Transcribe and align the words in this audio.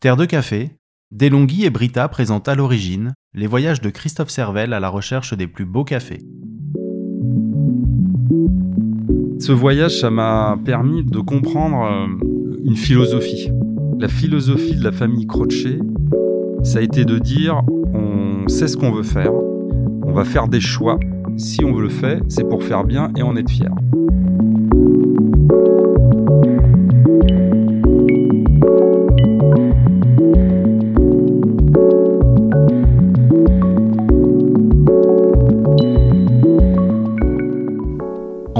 Terre 0.00 0.16
de 0.16 0.24
café, 0.24 0.70
Delonghi 1.10 1.66
et 1.66 1.68
Brita 1.68 2.08
présentent 2.08 2.48
à 2.48 2.54
l'origine 2.54 3.12
les 3.34 3.46
voyages 3.46 3.82
de 3.82 3.90
Christophe 3.90 4.30
Servel 4.30 4.72
à 4.72 4.80
la 4.80 4.88
recherche 4.88 5.36
des 5.36 5.46
plus 5.46 5.66
beaux 5.66 5.84
cafés. 5.84 6.22
Ce 9.38 9.52
voyage, 9.52 10.00
ça 10.00 10.08
m'a 10.08 10.58
permis 10.64 11.04
de 11.04 11.18
comprendre 11.18 11.82
euh, 11.82 12.06
une 12.64 12.76
philosophie. 12.76 13.50
La 13.98 14.08
philosophie 14.08 14.74
de 14.74 14.84
la 14.84 14.92
famille 14.92 15.26
Crochet, 15.26 15.80
ça 16.62 16.78
a 16.78 16.82
été 16.82 17.04
de 17.04 17.18
dire 17.18 17.60
on 17.92 18.48
sait 18.48 18.68
ce 18.68 18.78
qu'on 18.78 18.92
veut 18.92 19.02
faire, 19.02 19.34
on 19.34 20.12
va 20.12 20.24
faire 20.24 20.48
des 20.48 20.60
choix. 20.60 20.98
Si 21.36 21.62
on 21.62 21.74
veut 21.74 21.82
le 21.82 21.90
faire, 21.90 22.22
c'est 22.28 22.48
pour 22.48 22.62
faire 22.62 22.84
bien 22.84 23.12
et 23.18 23.22
en 23.22 23.36
être 23.36 23.50
fier. 23.50 23.70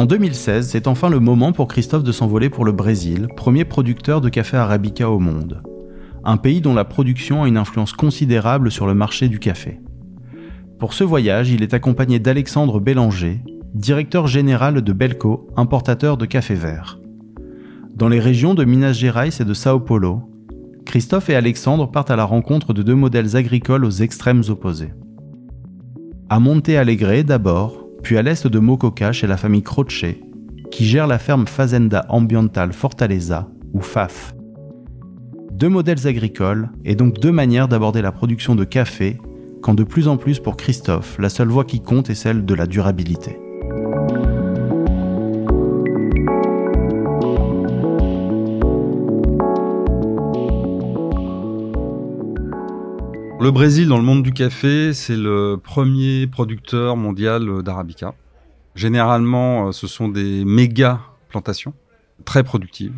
En 0.00 0.06
2016, 0.06 0.66
c'est 0.66 0.88
enfin 0.88 1.10
le 1.10 1.20
moment 1.20 1.52
pour 1.52 1.68
Christophe 1.68 2.04
de 2.04 2.10
s'envoler 2.10 2.48
pour 2.48 2.64
le 2.64 2.72
Brésil, 2.72 3.28
premier 3.36 3.66
producteur 3.66 4.22
de 4.22 4.30
café 4.30 4.56
arabica 4.56 5.10
au 5.10 5.18
monde. 5.18 5.62
Un 6.24 6.38
pays 6.38 6.62
dont 6.62 6.72
la 6.72 6.86
production 6.86 7.42
a 7.42 7.48
une 7.48 7.58
influence 7.58 7.92
considérable 7.92 8.70
sur 8.70 8.86
le 8.86 8.94
marché 8.94 9.28
du 9.28 9.38
café. 9.38 9.78
Pour 10.78 10.94
ce 10.94 11.04
voyage, 11.04 11.50
il 11.50 11.62
est 11.62 11.74
accompagné 11.74 12.18
d'Alexandre 12.18 12.80
Bélanger, 12.80 13.42
directeur 13.74 14.26
général 14.26 14.80
de 14.80 14.92
Belco, 14.94 15.48
importateur 15.58 16.16
de 16.16 16.24
café 16.24 16.54
vert. 16.54 16.98
Dans 17.94 18.08
les 18.08 18.20
régions 18.20 18.54
de 18.54 18.64
Minas 18.64 18.94
Gerais 18.94 19.28
et 19.38 19.44
de 19.44 19.52
Sao 19.52 19.80
Paulo, 19.80 20.22
Christophe 20.86 21.28
et 21.28 21.36
Alexandre 21.36 21.90
partent 21.90 22.10
à 22.10 22.16
la 22.16 22.24
rencontre 22.24 22.72
de 22.72 22.82
deux 22.82 22.94
modèles 22.94 23.36
agricoles 23.36 23.84
aux 23.84 23.90
extrêmes 23.90 24.44
opposés. 24.48 24.94
À 26.30 26.40
Monte 26.40 26.70
Alegre 26.70 27.22
d'abord, 27.22 27.79
puis 28.02 28.16
à 28.16 28.22
l'est 28.22 28.46
de 28.46 28.58
Mococa 28.58 29.12
chez 29.12 29.26
la 29.26 29.36
famille 29.36 29.62
Croce, 29.62 30.04
qui 30.70 30.86
gère 30.86 31.06
la 31.06 31.18
ferme 31.18 31.46
Fazenda 31.46 32.06
Ambiental 32.08 32.72
Fortaleza, 32.72 33.48
ou 33.72 33.80
FAF. 33.80 34.34
Deux 35.52 35.68
modèles 35.68 36.06
agricoles, 36.06 36.70
et 36.84 36.94
donc 36.94 37.18
deux 37.18 37.32
manières 37.32 37.68
d'aborder 37.68 38.02
la 38.02 38.12
production 38.12 38.54
de 38.54 38.64
café, 38.64 39.18
quand 39.62 39.74
de 39.74 39.84
plus 39.84 40.08
en 40.08 40.16
plus 40.16 40.40
pour 40.40 40.56
Christophe, 40.56 41.18
la 41.18 41.28
seule 41.28 41.48
voie 41.48 41.64
qui 41.64 41.80
compte 41.80 42.08
est 42.10 42.14
celle 42.14 42.44
de 42.44 42.54
la 42.54 42.66
durabilité. 42.66 43.38
Le 53.40 53.50
Brésil, 53.50 53.88
dans 53.88 53.96
le 53.96 54.02
monde 54.02 54.22
du 54.22 54.34
café, 54.34 54.92
c'est 54.92 55.16
le 55.16 55.56
premier 55.56 56.26
producteur 56.26 56.98
mondial 56.98 57.62
d'arabica. 57.62 58.12
Généralement, 58.74 59.68
euh, 59.68 59.72
ce 59.72 59.86
sont 59.86 60.08
des 60.08 60.44
méga 60.44 61.00
plantations, 61.30 61.72
très 62.26 62.44
productives. 62.44 62.92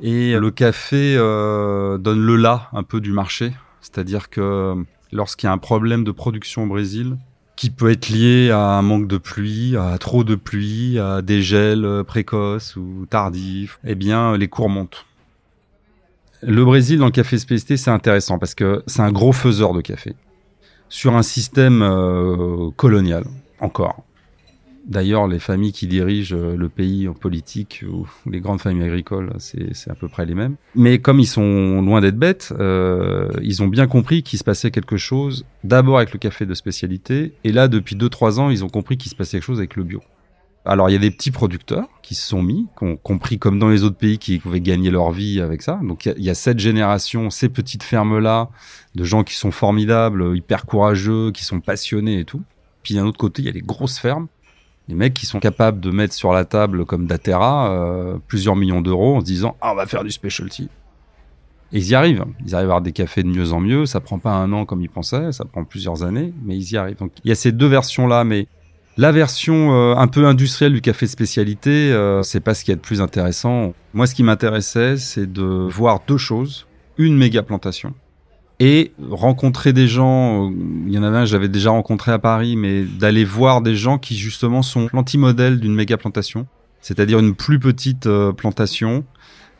Et 0.00 0.36
le 0.36 0.50
café 0.50 1.14
euh, 1.16 1.96
donne 1.96 2.20
le 2.20 2.34
là 2.34 2.68
un 2.72 2.82
peu 2.82 3.00
du 3.00 3.12
marché. 3.12 3.52
C'est-à-dire 3.80 4.30
que 4.30 4.74
lorsqu'il 5.12 5.46
y 5.46 5.50
a 5.50 5.52
un 5.52 5.58
problème 5.58 6.02
de 6.02 6.10
production 6.10 6.64
au 6.64 6.66
Brésil, 6.66 7.16
qui 7.54 7.70
peut 7.70 7.92
être 7.92 8.08
lié 8.08 8.50
à 8.50 8.78
un 8.78 8.82
manque 8.82 9.06
de 9.06 9.16
pluie, 9.16 9.76
à 9.76 9.96
trop 9.98 10.24
de 10.24 10.34
pluie, 10.34 10.98
à 10.98 11.22
des 11.22 11.40
gels 11.40 12.02
précoces 12.04 12.74
ou 12.74 13.06
tardifs, 13.08 13.78
eh 13.84 13.94
bien, 13.94 14.36
les 14.36 14.48
cours 14.48 14.70
montent. 14.70 15.06
Le 16.42 16.64
Brésil 16.64 16.98
dans 16.98 17.06
le 17.06 17.10
café 17.10 17.36
spécialité, 17.38 17.76
c'est 17.76 17.90
intéressant 17.90 18.38
parce 18.38 18.54
que 18.54 18.82
c'est 18.86 19.02
un 19.02 19.10
gros 19.10 19.32
faiseur 19.32 19.72
de 19.72 19.80
café 19.80 20.14
sur 20.88 21.16
un 21.16 21.22
système 21.22 21.82
euh, 21.82 22.70
colonial 22.76 23.24
encore. 23.60 24.04
D'ailleurs, 24.86 25.26
les 25.26 25.38
familles 25.38 25.72
qui 25.72 25.86
dirigent 25.86 26.34
euh, 26.34 26.56
le 26.56 26.68
pays 26.68 27.08
en 27.08 27.12
politique 27.12 27.84
ou 27.86 28.06
les 28.30 28.40
grandes 28.40 28.60
familles 28.60 28.84
agricoles, 28.84 29.32
c'est 29.38 29.90
à 29.90 29.94
peu 29.94 30.08
près 30.08 30.24
les 30.26 30.34
mêmes. 30.34 30.54
Mais 30.74 30.98
comme 30.98 31.20
ils 31.20 31.26
sont 31.26 31.82
loin 31.82 32.00
d'être 32.00 32.16
bêtes, 32.16 32.54
euh, 32.58 33.28
ils 33.42 33.62
ont 33.62 33.68
bien 33.68 33.86
compris 33.86 34.22
qu'il 34.22 34.38
se 34.38 34.44
passait 34.44 34.70
quelque 34.70 34.96
chose 34.96 35.44
d'abord 35.64 35.98
avec 35.98 36.12
le 36.12 36.18
café 36.18 36.46
de 36.46 36.54
spécialité. 36.54 37.34
Et 37.44 37.52
là, 37.52 37.68
depuis 37.68 37.96
2-3 37.96 38.38
ans, 38.38 38.50
ils 38.50 38.64
ont 38.64 38.68
compris 38.68 38.96
qu'il 38.96 39.10
se 39.10 39.16
passait 39.16 39.38
quelque 39.38 39.46
chose 39.46 39.58
avec 39.58 39.76
le 39.76 39.82
bio. 39.82 40.00
Alors 40.68 40.90
il 40.90 40.92
y 40.92 40.96
a 40.96 40.98
des 40.98 41.10
petits 41.10 41.30
producteurs 41.30 41.88
qui 42.02 42.14
se 42.14 42.28
sont 42.28 42.42
mis, 42.42 42.66
qui 42.78 42.84
ont 42.84 42.96
compris 42.96 43.38
comme 43.38 43.58
dans 43.58 43.70
les 43.70 43.84
autres 43.84 43.96
pays 43.96 44.18
qui 44.18 44.38
pouvaient 44.38 44.60
gagner 44.60 44.90
leur 44.90 45.10
vie 45.12 45.40
avec 45.40 45.62
ça. 45.62 45.80
Donc 45.82 46.04
il 46.04 46.22
y, 46.22 46.28
a 46.28 46.34
cette 46.34 46.58
génération, 46.58 47.30
ces 47.30 47.48
petites 47.48 47.82
fermes-là, 47.82 48.50
de 48.94 49.02
gens 49.02 49.24
qui 49.24 49.34
sont 49.34 49.50
formidables, 49.50 50.36
hyper 50.36 50.66
courageux, 50.66 51.32
qui 51.32 51.42
sont 51.42 51.60
passionnés 51.60 52.20
et 52.20 52.24
tout. 52.26 52.42
Puis 52.82 52.94
d'un 52.94 53.06
autre 53.06 53.16
côté, 53.16 53.40
il 53.40 53.46
y 53.46 53.48
a 53.48 53.52
les 53.52 53.62
grosses 53.62 53.98
fermes, 53.98 54.26
les 54.88 54.94
mecs 54.94 55.14
qui 55.14 55.24
sont 55.24 55.40
capables 55.40 55.80
de 55.80 55.90
mettre 55.90 56.12
sur 56.12 56.34
la 56.34 56.44
table 56.44 56.84
comme 56.84 57.06
Datera 57.06 57.72
euh, 57.72 58.18
plusieurs 58.26 58.54
millions 58.54 58.82
d'euros 58.82 59.16
en 59.16 59.20
se 59.20 59.24
disant 59.24 59.56
ah 59.62 59.72
on 59.72 59.74
va 59.74 59.86
faire 59.86 60.04
du 60.04 60.10
specialty. 60.10 60.68
Et 61.72 61.78
ils 61.78 61.88
y 61.88 61.94
arrivent. 61.94 62.26
Ils 62.44 62.54
arrivent 62.54 62.68
à 62.68 62.76
avoir 62.76 62.80
des 62.82 62.92
cafés 62.92 63.22
de 63.22 63.28
mieux 63.28 63.52
en 63.54 63.60
mieux. 63.60 63.86
Ça 63.86 64.00
prend 64.00 64.18
pas 64.18 64.32
un 64.32 64.52
an 64.52 64.66
comme 64.66 64.82
ils 64.82 64.90
pensaient, 64.90 65.32
ça 65.32 65.46
prend 65.46 65.64
plusieurs 65.64 66.02
années, 66.02 66.34
mais 66.44 66.56
ils 66.56 66.72
y 66.72 66.76
arrivent. 66.76 66.98
Donc 66.98 67.12
il 67.24 67.28
y 67.28 67.32
a 67.32 67.34
ces 67.34 67.52
deux 67.52 67.68
versions 67.68 68.06
là, 68.06 68.24
mais 68.24 68.48
la 68.98 69.12
version 69.12 69.72
euh, 69.72 69.94
un 69.94 70.08
peu 70.08 70.26
industrielle 70.26 70.72
du 70.72 70.80
café 70.80 71.06
de 71.06 71.10
spécialité, 71.10 71.92
euh, 71.92 72.24
c'est 72.24 72.40
pas 72.40 72.52
ce 72.52 72.64
qui 72.64 72.72
est 72.72 72.74
le 72.74 72.80
plus 72.80 73.00
intéressant. 73.00 73.72
Moi, 73.94 74.08
ce 74.08 74.14
qui 74.14 74.24
m'intéressait, 74.24 74.96
c'est 74.96 75.32
de 75.32 75.42
voir 75.42 76.00
deux 76.08 76.18
choses. 76.18 76.66
Une 76.98 77.16
méga 77.16 77.42
plantation 77.42 77.94
et 78.60 78.90
rencontrer 79.08 79.72
des 79.72 79.86
gens. 79.86 80.48
Euh, 80.48 80.54
il 80.88 80.92
y 80.92 80.98
en 80.98 81.04
a 81.04 81.10
un, 81.10 81.24
j'avais 81.24 81.46
déjà 81.46 81.70
rencontré 81.70 82.10
à 82.10 82.18
Paris, 82.18 82.56
mais 82.56 82.82
d'aller 82.82 83.24
voir 83.24 83.60
des 83.60 83.76
gens 83.76 83.98
qui 83.98 84.16
justement 84.16 84.62
sont 84.62 84.88
l'anti-modèle 84.92 85.60
d'une 85.60 85.76
méga 85.76 85.96
plantation, 85.96 86.48
c'est-à-dire 86.80 87.20
une 87.20 87.36
plus 87.36 87.60
petite 87.60 88.08
plantation 88.36 89.04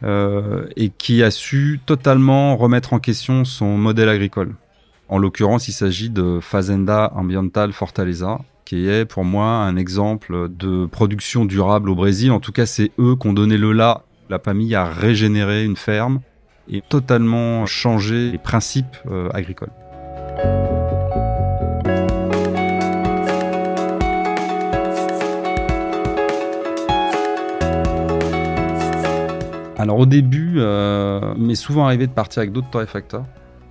et 0.05 0.91
qui 0.99 1.23
a 1.23 1.31
su 1.31 1.81
totalement 1.87 2.57
remettre 2.57 2.93
en 2.93 2.99
question 2.99 3.45
son 3.45 3.77
modèle 3.77 4.09
agricole. 4.09 4.55
En 5.11 5.17
l'occurrence, 5.17 5.69
il 5.69 5.73
s'agit 5.73 6.11
de 6.11 6.39
Fazenda 6.43 7.11
Ambiental 7.15 7.73
Fortaleza, 7.73 8.41
qui 8.67 8.91
est 8.91 9.07
pour 9.07 9.25
moi 9.25 9.47
un 9.47 9.77
exemple 9.77 10.51
de 10.51 10.85
production 10.85 11.47
durable 11.47 11.89
au 11.89 11.95
Brésil. 11.95 12.31
En 12.31 12.41
tout 12.41 12.53
cas, 12.53 12.67
c'est 12.67 12.93
eux 12.99 13.17
qui 13.17 13.27
ont 13.27 13.33
donné 13.33 13.57
le 13.57 13.73
là. 13.73 14.03
La 14.29 14.39
famille 14.39 14.75
a 14.75 14.85
régénéré 14.85 15.65
une 15.65 15.77
ferme 15.77 16.21
et 16.71 16.83
totalement 16.87 17.65
changé 17.65 18.33
les 18.33 18.37
principes 18.37 18.99
euh, 19.11 19.31
agricoles. 19.33 19.71
Alors 29.79 30.01
au 30.01 30.07
début, 30.07 30.57
euh, 30.59 31.35
m'est 31.39 31.55
souvent 31.55 31.87
arrivé 31.87 32.07
de 32.07 32.13
partir 32.13 32.41
avec 32.41 32.53
d'autres 32.53 32.69
torréfacteurs 32.69 33.25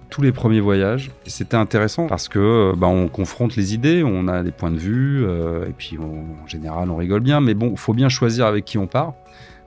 tous 0.10 0.22
les 0.22 0.32
premiers 0.32 0.60
voyages. 0.60 1.12
C'était 1.26 1.58
intéressant 1.58 2.08
parce 2.08 2.28
que 2.28 2.40
euh, 2.40 2.74
bah, 2.76 2.88
on 2.88 3.08
confronte 3.08 3.56
les 3.56 3.74
idées, 3.74 4.04
on 4.06 4.28
a 4.28 4.44
des 4.44 4.52
points 4.52 4.72
de 4.72 4.78
vue, 4.78 5.26
euh, 5.26 5.68
et 5.68 5.74
puis 5.74 5.98
en 5.98 6.48
général 6.48 6.90
on 6.90 6.96
rigole 6.96 7.22
bien. 7.22 7.42
Mais 7.42 7.54
bon, 7.54 7.76
faut 7.76 7.94
bien 7.94 8.10
choisir 8.10 8.46
avec 8.46 8.66
qui 8.66 8.78
on 8.78 8.88
part. 8.88 9.14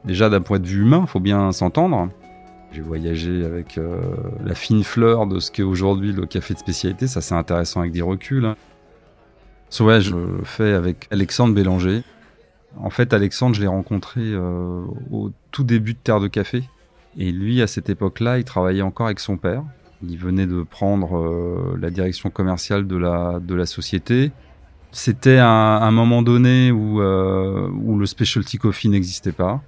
Déjà 0.05 0.31
d'un 0.31 0.41
point 0.41 0.59
de 0.59 0.67
vue 0.67 0.83
humain, 0.83 1.05
faut 1.06 1.21
bien 1.21 1.53
s'entendre. 1.53 2.09
J'ai 2.73 2.81
voyagé 2.81 3.45
avec 3.45 3.78
euh, 3.78 4.01
la 4.45 4.55
fine 4.55 4.84
fleur 4.84 5.27
de 5.27 5.41
ce 5.41 5.51
qu'est 5.51 5.62
aujourd'hui 5.62 6.12
le 6.12 6.25
café 6.27 6.55
de 6.55 6.59
spécialité. 6.59 7.07
Ça, 7.07 7.21
c'est 7.21 7.34
intéressant 7.34 7.81
avec 7.81 7.93
des 7.93 8.03
reculs. 8.03 8.45
Hein. 8.45 8.57
Ce 9.69 9.83
voyage, 9.83 10.05
je 10.05 10.17
le 10.17 10.45
fais 10.45 10.72
avec 10.72 11.07
Alexandre 11.11 11.55
Bélanger. 11.55 12.03
En 12.78 12.91
fait, 12.91 13.12
Alexandre, 13.12 13.57
je 13.57 13.61
l'ai 13.61 13.67
rencontré 13.67 14.37
au 14.37 15.33
tout 15.51 15.65
début 15.65 15.95
de 15.95 15.99
Terre 15.99 16.21
de 16.21 16.28
Café. 16.28 16.62
Et 17.19 17.33
lui, 17.33 17.61
à 17.61 17.67
cette 17.67 17.89
époque-là, 17.89 18.39
il 18.39 18.45
travaillait 18.45 18.83
encore 18.83 19.07
avec 19.07 19.19
son 19.19 19.37
père. 19.37 19.65
Il 20.02 20.16
venait 20.16 20.47
de 20.47 20.62
prendre 20.62 21.18
euh, 21.18 21.76
la 21.80 21.91
direction 21.91 22.30
commerciale 22.30 22.86
de 22.86 22.97
la, 22.97 23.38
de 23.41 23.54
la 23.54 23.66
société. 23.66 24.32
C'était 24.92 25.38
un, 25.38 25.91
moment 25.91 26.22
donné 26.22 26.72
où, 26.72 27.00
euh, 27.00 27.68
où 27.70 27.97
le 27.98 28.06
specialty 28.06 28.58
coffee 28.58 28.88
n'existait 28.88 29.32
pas. 29.32 29.62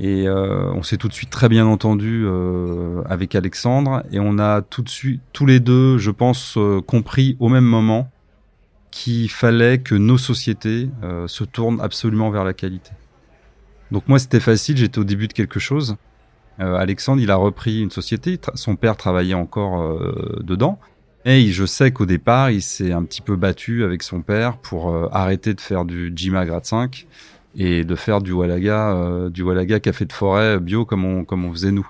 Et 0.00 0.28
euh, 0.28 0.70
on 0.74 0.82
s'est 0.82 0.96
tout 0.98 1.08
de 1.08 1.12
suite 1.12 1.30
très 1.30 1.48
bien 1.48 1.66
entendu 1.66 2.26
avec 3.06 3.34
Alexandre 3.34 4.04
et 4.12 4.20
on 4.20 4.38
a 4.38 4.60
tout 4.60 4.82
de 4.82 4.88
suite, 4.88 5.22
tous 5.32 5.46
les 5.46 5.60
deux, 5.60 5.96
je 5.96 6.10
pense, 6.10 6.58
compris 6.86 7.36
au 7.40 7.48
même 7.48 7.64
moment 7.64 8.10
qu'il 8.90 9.30
fallait 9.30 9.78
que 9.78 9.94
nos 9.94 10.18
sociétés 10.18 10.90
se 11.26 11.44
tournent 11.44 11.80
absolument 11.80 12.30
vers 12.30 12.44
la 12.44 12.52
qualité. 12.52 12.90
Donc 13.90 14.06
moi, 14.08 14.18
c'était 14.18 14.40
facile, 14.40 14.76
j'étais 14.76 14.98
au 14.98 15.04
début 15.04 15.26
de 15.26 15.32
quelque 15.32 15.58
chose. 15.58 15.96
Euh, 16.60 16.74
Alexandre, 16.76 17.22
il 17.22 17.30
a 17.30 17.36
repris 17.36 17.80
une 17.80 17.90
société. 17.90 18.38
Son 18.54 18.76
père 18.76 18.96
travaillait 18.96 19.34
encore 19.34 19.82
euh, 19.82 20.40
dedans. 20.42 20.78
Et 21.24 21.48
je 21.48 21.66
sais 21.66 21.90
qu'au 21.90 22.06
départ, 22.06 22.50
il 22.50 22.62
s'est 22.62 22.92
un 22.92 23.04
petit 23.04 23.20
peu 23.20 23.36
battu 23.36 23.84
avec 23.84 24.02
son 24.02 24.22
père 24.22 24.56
pour 24.56 24.90
euh, 24.90 25.08
arrêter 25.12 25.54
de 25.54 25.60
faire 25.60 25.84
du 25.84 26.12
Jima 26.14 26.46
grade 26.46 26.64
5 26.64 27.06
et 27.56 27.84
de 27.84 27.94
faire 27.94 28.20
du 28.20 28.32
Walaga, 28.32 29.28
du 29.30 29.42
Walaga 29.42 29.80
café 29.80 30.04
de 30.04 30.12
forêt 30.12 30.60
bio 30.60 30.84
comme 30.84 31.04
on, 31.04 31.24
comme 31.24 31.44
on 31.44 31.52
faisait 31.52 31.72
nous. 31.72 31.88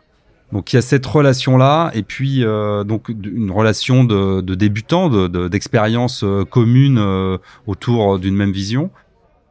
Donc 0.53 0.73
il 0.73 0.77
y 0.77 0.79
a 0.79 0.83
cette 0.83 1.05
relation-là, 1.05 1.91
et 1.93 2.03
puis 2.03 2.43
donc 2.87 3.09
une 3.11 3.51
relation 3.51 4.05
de, 4.05 4.41
de 4.41 4.55
débutants, 4.55 5.29
d'expériences 5.29 6.25
de, 6.25 6.45
communes 6.45 7.39
autour 7.67 8.19
d'une 8.19 8.35
même 8.35 8.53
vision. 8.53 8.91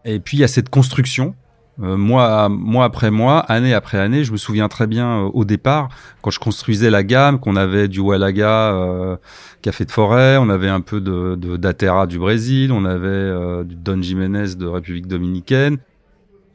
Et 0.06 0.20
puis 0.20 0.38
il 0.38 0.40
y 0.40 0.44
a 0.44 0.48
cette 0.48 0.70
construction 0.70 1.36
mois, 1.78 2.50
mois 2.50 2.86
après 2.86 3.12
mois, 3.12 3.40
année 3.40 3.74
après 3.74 4.00
année. 4.00 4.24
Je 4.24 4.32
me 4.32 4.38
souviens 4.38 4.68
très 4.68 4.88
bien 4.88 5.08
euh, 5.08 5.30
au 5.34 5.46
départ, 5.46 5.90
quand 6.22 6.32
je 6.32 6.40
construisais 6.40 6.90
la 6.90 7.04
gamme, 7.04 7.40
qu'on 7.40 7.56
avait 7.56 7.88
du 7.88 8.00
Walaga 8.00 8.74
euh, 8.74 9.18
Café 9.62 9.86
de 9.86 9.92
Forêt, 9.92 10.38
on 10.38 10.50
avait 10.50 10.70
un 10.70 10.82
peu 10.82 11.02
de, 11.02 11.36
de 11.36 11.58
d'Atera 11.58 12.08
du 12.08 12.18
Brésil, 12.18 12.72
on 12.72 12.86
avait 12.86 13.08
euh, 13.08 13.64
du 13.64 13.76
Don 13.76 14.02
Jiménez 14.02 14.56
de 14.56 14.66
République 14.66 15.08
Dominicaine. 15.08 15.78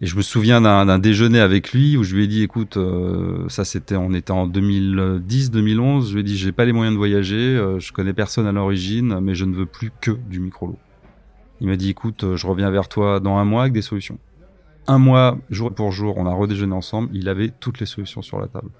Et 0.00 0.06
je 0.06 0.16
me 0.16 0.22
souviens 0.22 0.60
d'un, 0.60 0.98
déjeuner 0.98 1.38
avec 1.38 1.72
lui 1.72 1.96
où 1.96 2.02
je 2.02 2.16
lui 2.16 2.24
ai 2.24 2.26
dit, 2.26 2.42
écoute, 2.42 2.76
ça 3.46 3.64
c'était, 3.64 3.94
on 3.94 4.12
était 4.14 4.32
en 4.32 4.48
2010-2011, 4.48 6.08
je 6.08 6.14
lui 6.14 6.20
ai 6.20 6.22
dit, 6.24 6.36
j'ai 6.36 6.50
pas 6.50 6.64
les 6.64 6.72
moyens 6.72 6.92
de 6.92 6.98
voyager, 6.98 7.76
je 7.78 7.92
connais 7.92 8.12
personne 8.12 8.48
à 8.48 8.50
l'origine, 8.50 9.20
mais 9.20 9.36
je 9.36 9.44
ne 9.44 9.54
veux 9.54 9.64
plus 9.64 9.92
que 10.00 10.10
du 10.10 10.40
micro-lot. 10.40 10.76
Il 11.60 11.68
m'a 11.68 11.76
dit, 11.76 11.88
écoute, 11.88 12.24
je 12.34 12.46
reviens 12.48 12.72
vers 12.72 12.88
toi 12.88 13.20
dans 13.20 13.36
un 13.36 13.44
mois 13.44 13.62
avec 13.62 13.74
des 13.74 13.82
solutions 13.82 14.18
un 14.86 14.98
mois, 14.98 15.38
jour 15.50 15.72
pour 15.72 15.92
jour, 15.92 16.16
on 16.16 16.26
a 16.26 16.32
redéjeuné 16.32 16.74
ensemble. 16.74 17.08
Il 17.12 17.28
avait 17.28 17.50
toutes 17.60 17.80
les 17.80 17.86
solutions 17.86 18.22
sur 18.22 18.40
la 18.40 18.48
table. 18.48 18.70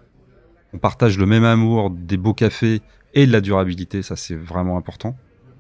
On 0.75 0.78
partage 0.78 1.19
le 1.19 1.26
même 1.26 1.44
amour 1.44 1.90
des 1.90 2.16
beaux 2.16 2.34
cafés 2.34 2.81
et 3.14 3.26
de 3.26 3.32
la 3.32 3.40
durabilité. 3.40 4.02
Ça, 4.02 4.16
c'est 4.16 4.34
vraiment 4.34 4.76
important. 4.76 5.16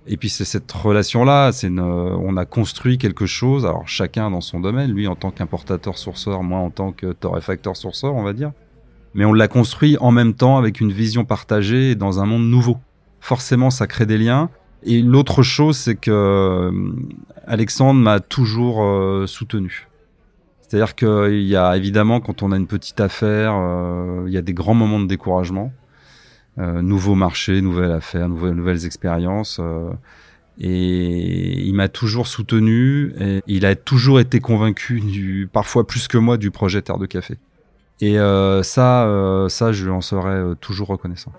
Et 0.06 0.16
puis 0.16 0.28
c'est 0.28 0.44
cette 0.44 0.70
relation-là, 0.72 1.52
c'est 1.52 1.70
on 1.70 2.36
a 2.36 2.44
construit 2.44 2.98
quelque 2.98 3.26
chose. 3.26 3.64
Alors 3.64 3.86
chacun 3.86 4.30
dans 4.30 4.40
son 4.40 4.58
domaine, 4.58 4.90
lui 4.90 5.06
en 5.06 5.14
tant 5.14 5.30
qu'importateur 5.30 5.96
sourceur, 5.96 6.42
moi 6.42 6.58
en 6.58 6.70
tant 6.70 6.90
que 6.90 7.12
torréfacteur 7.12 7.76
sourceur, 7.76 8.14
on 8.14 8.24
va 8.24 8.32
dire. 8.32 8.52
Mais 9.14 9.24
on 9.24 9.32
l'a 9.32 9.46
construit 9.46 9.96
en 10.00 10.10
même 10.10 10.34
temps 10.34 10.58
avec 10.58 10.80
une 10.80 10.90
vision 10.90 11.24
partagée 11.24 11.94
dans 11.94 12.18
un 12.18 12.26
monde 12.26 12.48
nouveau. 12.48 12.78
Forcément, 13.20 13.70
ça 13.70 13.86
crée 13.86 14.06
des 14.06 14.18
liens. 14.18 14.50
Et 14.84 15.02
l'autre 15.02 15.42
chose, 15.42 15.76
c'est 15.76 15.94
que 15.94 16.10
euh, 16.10 16.72
Alexandre 17.46 18.00
m'a 18.00 18.18
toujours 18.18 18.82
euh, 18.82 19.26
soutenu. 19.28 19.86
C'est-à-dire 20.72 20.94
qu'il 20.94 21.42
y 21.42 21.54
a 21.54 21.76
évidemment, 21.76 22.20
quand 22.20 22.42
on 22.42 22.50
a 22.50 22.56
une 22.56 22.66
petite 22.66 22.98
affaire, 22.98 23.52
euh, 23.54 24.24
il 24.26 24.32
y 24.32 24.38
a 24.38 24.40
des 24.40 24.54
grands 24.54 24.72
moments 24.72 25.00
de 25.00 25.06
découragement. 25.06 25.70
Euh, 26.56 26.80
nouveau 26.80 27.14
marché, 27.14 27.60
nouvelle 27.60 27.92
affaire, 27.92 28.26
nouvelles, 28.26 28.86
expériences. 28.86 29.60
Euh, 29.60 29.90
et 30.58 31.60
il 31.60 31.74
m'a 31.74 31.88
toujours 31.88 32.26
soutenu 32.26 33.12
et 33.20 33.42
il 33.46 33.66
a 33.66 33.74
toujours 33.74 34.18
été 34.18 34.40
convaincu, 34.40 35.00
du, 35.00 35.46
parfois 35.52 35.86
plus 35.86 36.08
que 36.08 36.16
moi, 36.16 36.38
du 36.38 36.50
projet 36.50 36.80
Terre 36.80 36.96
de 36.96 37.04
Café. 37.04 37.36
Et 38.00 38.14
ça, 38.14 39.46
ça, 39.50 39.72
je 39.72 39.84
lui 39.84 39.90
en 39.90 40.00
serai 40.00 40.56
toujours 40.58 40.88
reconnaissant. 40.88 41.32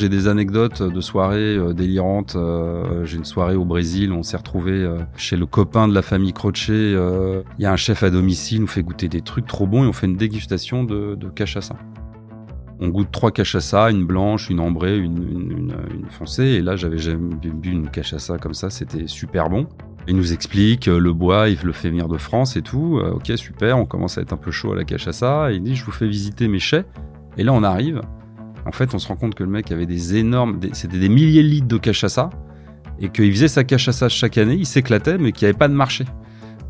J'ai 0.00 0.08
des 0.08 0.28
anecdotes 0.28 0.82
de 0.82 1.00
soirées 1.02 1.58
euh, 1.58 1.74
délirantes. 1.74 2.34
Euh, 2.34 3.04
j'ai 3.04 3.18
une 3.18 3.26
soirée 3.26 3.54
au 3.54 3.66
Brésil, 3.66 4.12
on 4.12 4.22
s'est 4.22 4.38
retrouvé 4.38 4.72
euh, 4.72 4.96
chez 5.18 5.36
le 5.36 5.44
copain 5.44 5.88
de 5.88 5.94
la 5.94 6.00
famille 6.00 6.32
Croce. 6.32 6.68
Il 6.68 7.42
y 7.58 7.66
a 7.66 7.70
un 7.70 7.76
chef 7.76 8.02
à 8.02 8.08
domicile, 8.08 8.62
nous 8.62 8.66
fait 8.66 8.82
goûter 8.82 9.08
des 9.08 9.20
trucs 9.20 9.46
trop 9.46 9.66
bons 9.66 9.84
et 9.84 9.86
on 9.86 9.92
fait 9.92 10.06
une 10.06 10.16
dégustation 10.16 10.84
de, 10.84 11.16
de 11.16 11.28
cachaça. 11.28 11.76
On 12.80 12.88
goûte 12.88 13.08
trois 13.12 13.30
cachaça, 13.30 13.90
une 13.90 14.06
blanche, 14.06 14.48
une 14.48 14.60
ambrée, 14.60 14.96
une, 14.96 15.74
foncée. 16.08 16.44
Et 16.44 16.62
là, 16.62 16.76
j'avais 16.76 16.96
jamais 16.96 17.36
bu 17.36 17.70
une 17.70 17.90
cachaça 17.90 18.38
comme 18.38 18.54
ça, 18.54 18.70
c'était 18.70 19.06
super 19.06 19.50
bon. 19.50 19.66
Il 20.08 20.16
nous 20.16 20.32
explique 20.32 20.86
le 20.86 21.12
bois, 21.12 21.50
il 21.50 21.58
le 21.62 21.72
fait 21.72 21.90
venir 21.90 22.08
de 22.08 22.16
France 22.16 22.56
et 22.56 22.62
tout. 22.62 23.02
ok, 23.12 23.32
super, 23.36 23.76
on 23.76 23.84
commence 23.84 24.16
à 24.16 24.22
être 24.22 24.32
un 24.32 24.38
peu 24.38 24.50
chaud 24.50 24.72
à 24.72 24.76
la 24.76 24.84
cachaça. 24.84 25.52
il 25.52 25.62
dit, 25.62 25.76
je 25.76 25.84
vous 25.84 25.92
fais 25.92 26.08
visiter 26.08 26.48
mes 26.48 26.58
chais. 26.58 26.86
Et 27.36 27.44
là, 27.44 27.52
on 27.52 27.62
arrive. 27.62 28.00
En 28.66 28.72
fait, 28.72 28.94
on 28.94 28.98
se 28.98 29.08
rend 29.08 29.16
compte 29.16 29.34
que 29.34 29.42
le 29.42 29.50
mec 29.50 29.72
avait 29.72 29.86
des 29.86 30.16
énormes, 30.16 30.60
c'était 30.72 30.98
des 30.98 31.08
milliers 31.08 31.42
de 31.42 31.48
litres 31.48 31.68
de 31.68 31.78
cachaça 31.78 32.30
et 33.00 33.08
qu'il 33.08 33.32
faisait 33.32 33.48
sa 33.48 33.64
cachaça 33.64 34.08
chaque 34.08 34.38
année, 34.38 34.56
il 34.58 34.66
s'éclatait, 34.66 35.18
mais 35.18 35.32
qu'il 35.32 35.46
n'y 35.46 35.50
avait 35.50 35.58
pas 35.58 35.68
de 35.68 35.74
marché. 35.74 36.04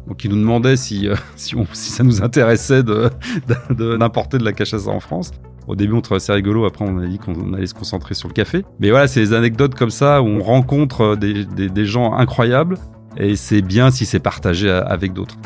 Donc 0.07 0.25
il 0.25 0.31
nous 0.31 0.37
demandait 0.37 0.77
si, 0.77 1.09
euh, 1.09 1.15
si, 1.37 1.55
ça 1.75 2.05
nous 2.05 2.23
intéressait 2.23 2.83
d'importer 2.83 4.39
de, 4.39 4.43
de, 4.43 4.45
la 4.45 4.53
cachaça 4.53 4.91
en 4.91 5.01
France. 5.01 5.33
Au 5.67 5.77
début, 5.77 5.95
on 5.95 6.01
trouvait 6.01 6.21
ça 6.21 6.35
rigolo. 6.35 6.65
Après, 6.65 6.85
on 6.85 6.99
a 6.99 7.07
dit 7.07 7.19
qu'on 7.19 7.53
allait 7.53 7.67
se 7.67 7.75
concentrer 7.75 8.15
sur 8.15 8.29
le 8.29 8.33
café. 8.33 8.65
Mais 8.81 8.91
voilà, 8.91 9.07
c'est 9.07 9.21
des 9.21 9.33
anecdotes 9.35 9.75
comme 9.75 9.91
ça 9.91 10.23
où 10.23 10.27
on 10.27 10.43
rencontre 10.43 11.17
des, 11.17 11.45
des 11.45 11.85
gens 11.85 12.15
incroyables. 12.15 12.77
Et 13.17 13.37
c'est 13.37 13.63
bien 13.63 13.91
si 13.91 14.07
c'est 14.07 14.21
partagé 14.21 14.71
avec 14.71 15.13
d'autres. 15.13 15.37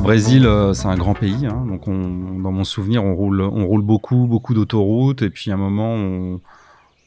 Le 0.00 0.04
Brésil, 0.04 0.46
euh, 0.46 0.72
c'est 0.72 0.86
un 0.86 0.96
grand 0.96 1.12
pays, 1.12 1.44
hein, 1.44 1.62
donc 1.68 1.86
on, 1.86 2.38
dans 2.40 2.52
mon 2.52 2.64
souvenir, 2.64 3.04
on 3.04 3.14
roule, 3.14 3.42
on 3.42 3.66
roule 3.66 3.82
beaucoup, 3.82 4.26
beaucoup 4.26 4.54
d'autoroutes, 4.54 5.20
et 5.20 5.28
puis 5.28 5.50
à 5.50 5.54
un 5.54 5.58
moment, 5.58 5.92
on, 5.92 6.40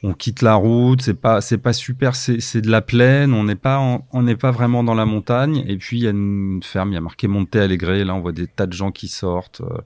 on 0.04 0.14
quitte 0.14 0.44
la 0.44 0.54
route. 0.54 1.02
C'est 1.02 1.16
pas, 1.16 1.42
c'est 1.42 1.58
pas 1.58 1.74
super, 1.74 2.16
c'est 2.16 2.62
de 2.62 2.70
la 2.70 2.82
plaine. 2.82 3.34
On 3.34 3.46
n'est 3.46 3.56
pas, 3.56 3.80
on 4.12 4.22
n'est 4.22 4.36
pas 4.36 4.52
vraiment 4.52 4.84
dans 4.84 4.94
la 4.94 5.06
montagne. 5.06 5.64
Et 5.68 5.76
puis 5.78 5.98
il 5.98 6.04
y 6.04 6.08
a 6.08 6.12
une 6.12 6.62
ferme, 6.62 6.92
il 6.92 6.94
y 6.94 6.98
a 6.98 7.02
marqué 7.02 7.28
Monte 7.28 7.56
Alegre. 7.56 8.06
Là, 8.06 8.14
on 8.14 8.22
voit 8.22 8.32
des 8.32 8.46
tas 8.46 8.68
de 8.68 8.74
gens 8.74 8.92
qui 8.92 9.08
sortent. 9.08 9.62
Euh, 9.62 9.80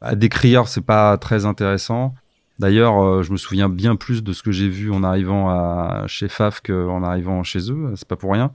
à 0.00 0.16
décrire, 0.16 0.66
c'est 0.66 0.84
pas 0.84 1.16
très 1.18 1.46
intéressant. 1.46 2.16
D'ailleurs, 2.58 3.00
euh, 3.00 3.22
je 3.22 3.30
me 3.30 3.36
souviens 3.36 3.68
bien 3.68 3.94
plus 3.94 4.24
de 4.24 4.32
ce 4.32 4.42
que 4.42 4.50
j'ai 4.50 4.68
vu 4.68 4.90
en 4.90 5.04
arrivant 5.04 5.48
à 5.50 6.02
chez 6.08 6.28
Faf 6.28 6.60
qu'en 6.62 7.04
arrivant 7.04 7.44
chez 7.44 7.70
eux. 7.70 7.92
C'est 7.94 8.08
pas 8.08 8.16
pour 8.16 8.32
rien. 8.32 8.50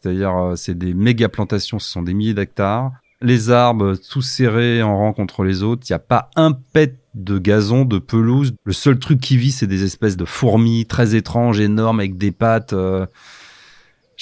C'est-à-dire, 0.00 0.52
c'est 0.54 0.78
des 0.78 0.94
méga 0.94 1.28
plantations, 1.28 1.80
ce 1.80 1.90
sont 1.90 2.02
des 2.02 2.14
milliers 2.14 2.32
d'hectares 2.32 2.92
les 3.22 3.50
arbres 3.50 3.96
tous 3.96 4.22
serrés 4.22 4.82
en 4.82 4.96
rang 4.96 5.12
contre 5.12 5.44
les 5.44 5.62
autres. 5.62 5.82
Il 5.88 5.92
n'y 5.92 5.96
a 5.96 6.00
pas 6.00 6.30
un 6.36 6.52
pet 6.52 6.98
de 7.14 7.38
gazon, 7.38 7.84
de 7.84 7.98
pelouse. 7.98 8.54
Le 8.64 8.72
seul 8.72 8.98
truc 8.98 9.20
qui 9.20 9.36
vit, 9.36 9.52
c'est 9.52 9.66
des 9.66 9.84
espèces 9.84 10.16
de 10.16 10.24
fourmis 10.24 10.86
très 10.86 11.14
étranges, 11.14 11.60
énormes, 11.60 12.00
avec 12.00 12.16
des 12.16 12.32
pattes. 12.32 12.72
Euh. 12.72 13.06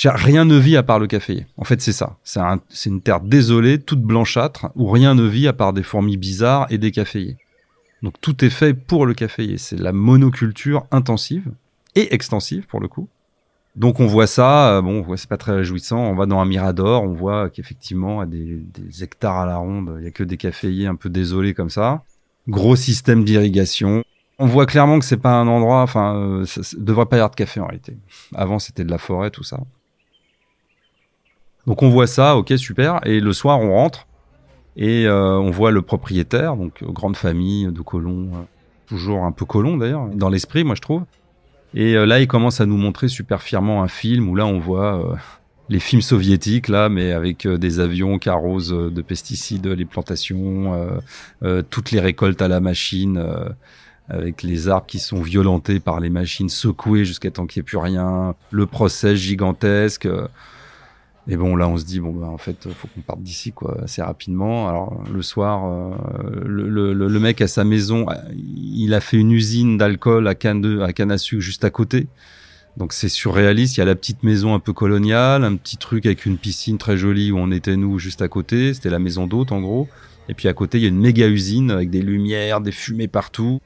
Rien 0.05 0.45
ne 0.45 0.57
vit 0.57 0.77
à 0.77 0.85
part 0.85 1.01
le 1.01 1.09
caféier. 1.09 1.47
En 1.57 1.65
fait, 1.65 1.81
c'est 1.81 1.93
ça. 1.93 2.19
C'est 2.23 2.89
une 2.89 3.01
terre 3.01 3.21
désolée, 3.21 3.81
toute 3.81 4.03
blanchâtre, 4.03 4.69
où 4.77 4.89
rien 4.89 5.15
ne 5.15 5.25
vit 5.25 5.49
à 5.49 5.53
part 5.53 5.73
des 5.73 5.83
fourmis 5.83 6.17
bizarres 6.17 6.67
et 6.71 6.79
des 6.79 6.93
caféiers. 6.93 7.37
Donc 8.03 8.15
tout 8.21 8.45
est 8.45 8.51
fait 8.51 8.75
pour 8.75 9.07
le 9.07 9.15
caféier. 9.15 9.59
C'est 9.59 9.79
la 9.79 9.93
monoculture 9.93 10.87
intensive 10.93 11.51
et 11.97 12.15
extensive 12.15 12.67
pour 12.67 12.79
le 12.81 12.87
coup. 12.87 13.09
Donc 13.79 14.01
on 14.01 14.07
voit 14.07 14.27
ça, 14.27 14.77
euh, 14.77 14.83
bon, 14.83 15.07
c'est 15.17 15.29
pas 15.29 15.37
très 15.37 15.53
réjouissant. 15.53 15.99
On 16.01 16.17
va 16.17 16.27
dans 16.27 16.41
un 16.41 16.45
mirador, 16.45 17.05
on 17.05 17.13
voit 17.13 17.49
qu'effectivement, 17.49 18.19
à 18.21 18.27
des, 18.27 18.61
hectares 19.01 19.39
à 19.39 19.47
la 19.47 19.57
ronde, 19.57 19.99
il 20.01 20.05
y 20.05 20.09
a 20.09 20.11
que 20.11 20.25
des 20.25 20.37
caféiers 20.37 20.89
un 20.89 20.97
peu 20.97 21.09
désolés 21.09 21.55
comme 21.55 21.71
ça. 21.71 22.03
Gros 22.49 22.75
système 22.75 23.23
d'irrigation. 23.23 24.03
On 24.41 24.47
voit 24.47 24.67
clairement 24.67 24.99
que 24.99 25.05
c'est 25.05 25.17
pas 25.17 25.31
un 25.31 25.47
endroit, 25.47 25.83
enfin, 25.83 26.17
euh, 26.17 26.45
ça, 26.45 26.61
devrait 26.77 27.07
pas 27.07 27.17
y 27.17 27.21
avoir 27.21 27.31
de 27.31 27.37
café 27.37 27.61
en 27.61 27.67
réalité. 27.67 27.97
Avant, 28.35 28.59
c'était 28.59 28.85
de 28.85 28.91
la 28.91 28.99
forêt, 28.99 29.31
tout 29.31 29.45
ça. 29.45 29.61
Donc 31.69 31.85
on 31.85 31.89
voit 31.89 32.09
ça, 32.09 32.37
ok, 32.37 32.53
super. 32.57 32.99
Et 33.07 33.21
le 33.21 33.33
soir, 33.33 33.61
on 33.61 33.73
rentre 33.73 34.09
et 34.77 35.07
euh, 35.07 35.39
on 35.39 35.51
voit 35.51 35.71
le 35.71 35.83
propriétaire, 35.83 36.57
donc 36.57 36.83
grande 36.83 37.17
famille 37.17 37.71
de 37.71 37.81
colons, 37.81 38.31
toujours 38.87 39.23
un 39.23 39.33
peu 39.33 39.45
colons 39.45 39.77
d'ailleurs, 39.77 40.09
dans 40.09 40.31
l'esprit, 40.31 40.65
moi 40.65 40.75
je 40.75 40.81
trouve. 40.81 41.05
Et 41.75 41.95
euh, 41.95 42.07
là, 42.07 42.21
il 42.21 42.27
commence 42.27 42.61
à 42.61 42.67
nous 42.67 42.77
montrer 42.77 43.09
super 43.09 43.43
fièrement 43.43 43.83
un 43.83 43.89
film 43.89 44.29
où 44.29 44.35
là, 44.35 44.47
on 44.47 44.59
voit 44.59 44.99
euh, 44.99 45.17
les 45.69 45.81
films 45.81 46.03
soviétiques, 46.03 46.69
là, 46.69 46.89
mais 46.89 47.13
avec 47.13 47.47
euh, 47.47 47.59
des 47.59 47.81
avions 47.81 48.19
qui 48.19 48.29
arrosent 48.29 48.71
de 48.71 49.03
pesticides 49.03 49.67
les 49.67 49.85
plantations, 49.85 50.89
toutes 51.71 51.91
les 51.91 52.01
récoltes 52.01 52.41
à 52.41 52.49
la 52.49 52.61
machine, 52.61 53.23
avec 54.09 54.43
les 54.43 54.69
arbres 54.69 54.87
qui 54.87 54.99
sont 54.99 55.21
violentés 55.21 55.81
par 55.81 56.01
les 56.01 56.09
machines, 56.09 56.49
secoués 56.49 57.05
jusqu'à 57.05 57.31
temps 57.31 57.47
qu'il 57.47 57.61
n'y 57.61 57.65
ait 57.65 57.69
plus 57.69 57.77
rien, 57.77 58.35
le 58.51 58.67
procès 58.67 59.17
gigantesque. 59.17 60.09
Et 61.31 61.37
bon, 61.37 61.57
là, 61.57 61.69
on 61.69 61.77
se 61.77 61.85
dit, 61.85 62.01
bon, 62.01 62.13
bah, 62.13 62.27
en 62.27 62.39
fait, 62.39 62.69
faut 62.73 62.89
qu'on 62.89 63.03
parte 63.03 63.23
d'ici, 63.23 63.53
quoi, 63.53 63.77
assez 63.83 64.01
rapidement. 64.01 64.69
Alors, 64.69 65.03
le 65.13 65.21
soir, 65.21 65.67
euh, 65.67 66.43
le, 66.47 67.19
mec 67.21 67.43
à 67.43 67.47
sa 67.47 67.65
maison, 67.65 68.07
il 68.35 68.95
a 68.95 69.01
fait 69.01 69.19
une 69.19 69.33
usine 69.33 69.77
d'alcool 69.77 70.27
à 70.27 70.35
canne 70.35 70.81
à 70.81 70.93
canne 70.95 71.17
sucre 71.19 71.43
juste 71.43 71.65
à 71.65 71.71
côté. 71.71 72.07
Donc, 72.79 72.95
c'est 72.95 73.11
surréaliste. 73.11 73.77
Il 73.77 73.81
y 73.81 73.83
a 73.83 73.87
la 73.87 73.95
petite 73.95 74.23
maison 74.23 74.55
un 74.55 74.59
peu 74.59 74.73
coloniale, 74.73 75.45
un 75.45 75.57
petit 75.57 75.77
truc 75.77 76.07
avec 76.07 76.25
une 76.25 76.39
piscine 76.39 76.79
très 76.79 76.97
jolie 76.97 77.31
où 77.31 77.37
on 77.37 77.51
était 77.51 77.77
nous 77.77 77.99
juste 77.99 78.23
à 78.23 78.29
côté. 78.29 78.73
C'était 78.73 78.91
la 78.91 78.99
maison 78.99 79.27
d'hôte, 79.27 79.53
en 79.53 79.61
gros. 79.61 79.87
Et 80.31 80.35
puis 80.35 80.49
à 80.49 80.55
côté, 80.55 80.79
il 80.79 80.83
y 80.83 80.85
a 80.87 80.89
une 80.89 81.01
méga 81.01 81.29
usine 81.29 81.71
avec 81.71 81.91
des 81.91 82.03
lumières, 82.03 82.63
des 82.63 82.73
fumées 82.73 83.09
partout. 83.09 83.61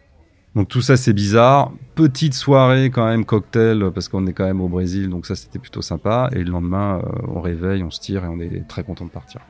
Donc 0.54 0.68
tout 0.68 0.82
ça 0.82 0.97
c'est 0.97 1.12
bizarre. 1.12 1.73
Petite 1.94 2.35
soirée 2.35 2.90
quand 2.90 3.06
même 3.06 3.25
cocktail 3.25 3.90
parce 3.94 4.09
qu'on 4.09 4.26
est 4.26 4.32
quand 4.32 4.44
même 4.44 4.61
au 4.61 4.68
Brésil, 4.68 5.09
donc 5.09 5.26
ça 5.26 5.35
c'était 5.35 5.59
plutôt 5.59 5.82
sympa. 5.82 6.28
Et 6.32 6.44
le 6.44 6.50
lendemain 6.50 6.99
euh, 6.99 7.26
on 7.28 7.40
réveille, 7.40 7.82
on 7.82 7.90
se 7.90 8.00
tire 8.00 8.25
et 8.25 8.28
on 8.28 8.40
est 8.40 8.66
très 8.68 8.85
content 8.85 9.04
de 9.04 9.11
partir. 9.11 9.40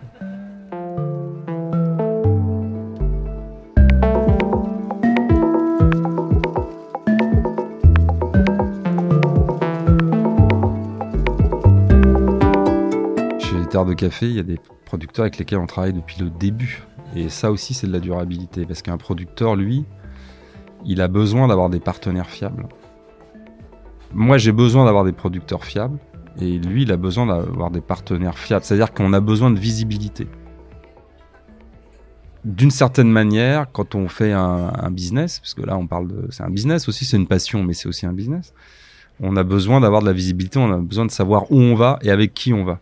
terres 13.73 13.87
de 13.87 13.94
café, 13.94 14.26
il 14.26 14.35
y 14.35 14.38
a 14.38 14.42
des 14.42 14.61
producteurs 14.85 15.23
avec 15.23 15.38
lesquels 15.38 15.59
on 15.59 15.66
travaille 15.66 15.94
depuis 15.94 16.21
le 16.21 16.28
début. 16.28 16.82
Et 17.16 17.30
ça 17.30 17.50
aussi, 17.50 17.73
c'est 17.73 17.87
de 17.87 17.92
la 17.92 18.00
durabilité. 18.00 18.66
Parce 18.66 18.82
qu'un 18.82 18.99
producteur, 18.99 19.56
lui, 19.56 19.87
il 20.85 21.01
a 21.01 21.09
besoin 21.09 21.49
d'avoir 21.49 21.71
des 21.71 21.81
partenaires 21.81 22.29
fiables. 22.29 22.67
Moi, 24.15 24.39
j'ai 24.39 24.53
besoin 24.53 24.85
d'avoir 24.85 25.05
des 25.05 25.12
producteurs 25.12 25.65
fiables. 25.65 25.99
Et 26.41 26.59
lui, 26.59 26.83
il 26.83 26.93
a 26.93 26.97
besoin 26.97 27.27
d'avoir 27.27 27.71
des 27.71 27.81
partenaires 27.81 28.39
fiables. 28.39 28.65
C'est-à-dire 28.65 28.93
qu'on 28.93 29.12
a 29.12 29.21
besoin 29.21 29.51
de 29.51 29.59
visibilité. 29.59 30.27
D'une 32.45 32.71
certaine 32.71 33.11
manière, 33.11 33.71
quand 33.71 33.95
on 33.95 34.09
fait 34.09 34.33
un, 34.33 34.91
business, 34.91 35.39
parce 35.39 35.55
que 35.55 35.62
là, 35.62 35.77
on 35.77 35.87
parle 35.87 36.09
de. 36.09 36.27
C'est 36.31 36.43
un 36.43 36.51
business 36.51 36.89
aussi, 36.89 37.05
c'est 37.05 37.17
une 37.17 37.29
passion, 37.29 37.62
mais 37.62 37.73
c'est 37.73 37.89
aussi 37.89 38.05
un 38.05 38.12
business. 38.12 38.53
On 39.21 39.37
a 39.37 39.45
besoin 39.45 39.81
d'avoir 39.81 40.01
de 40.01 40.07
la 40.07 40.12
visibilité, 40.12 40.59
on 40.59 40.73
a 40.73 40.79
besoin 40.79 41.07
de 41.07 41.11
savoir 41.11 41.53
où 41.53 41.61
on 41.61 41.75
va 41.77 41.99
et 42.03 42.11
avec 42.11 42.35
qui 42.35 42.53
on 42.53 42.65
va. 42.65 42.81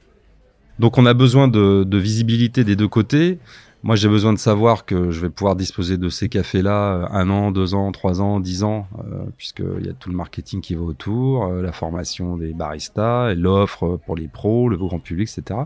Donc, 0.79 0.97
on 0.97 1.05
a 1.05 1.13
besoin 1.13 1.47
de, 1.49 1.85
de 1.85 1.99
visibilité 1.99 2.65
des 2.65 2.75
deux 2.75 2.89
côtés. 2.89 3.39
Moi, 3.83 3.97
j'ai 3.97 4.09
besoin 4.09 4.35
de 4.35 4.39
savoir 4.39 4.85
que 4.85 5.11
je 5.11 5.21
vais 5.21 5.31
pouvoir 5.31 5.57
disposer 5.57 5.97
de 5.97 6.11
ces 6.11 6.29
cafés-là 6.29 6.93
euh, 6.93 7.07
un 7.13 7.31
an, 7.31 7.51
deux 7.51 7.75
ans, 7.75 7.91
trois 7.93 8.21
ans, 8.21 8.39
dix 8.39 8.63
ans, 8.63 8.87
euh, 8.99 9.25
puisqu'il 9.39 9.87
y 9.87 9.89
a 9.89 9.95
tout 9.95 10.11
le 10.11 10.17
marketing 10.17 10.61
qui 10.61 10.75
va 10.75 10.83
autour, 10.83 11.47
euh, 11.47 11.63
la 11.63 11.73
formation 11.73 12.37
des 12.37 12.53
baristas, 12.53 13.33
l'offre 13.35 13.99
pour 14.05 14.17
les 14.17 14.29
pros, 14.29 14.69
le 14.69 14.77
grand 14.77 14.99
public, 14.99 15.31
etc. 15.35 15.61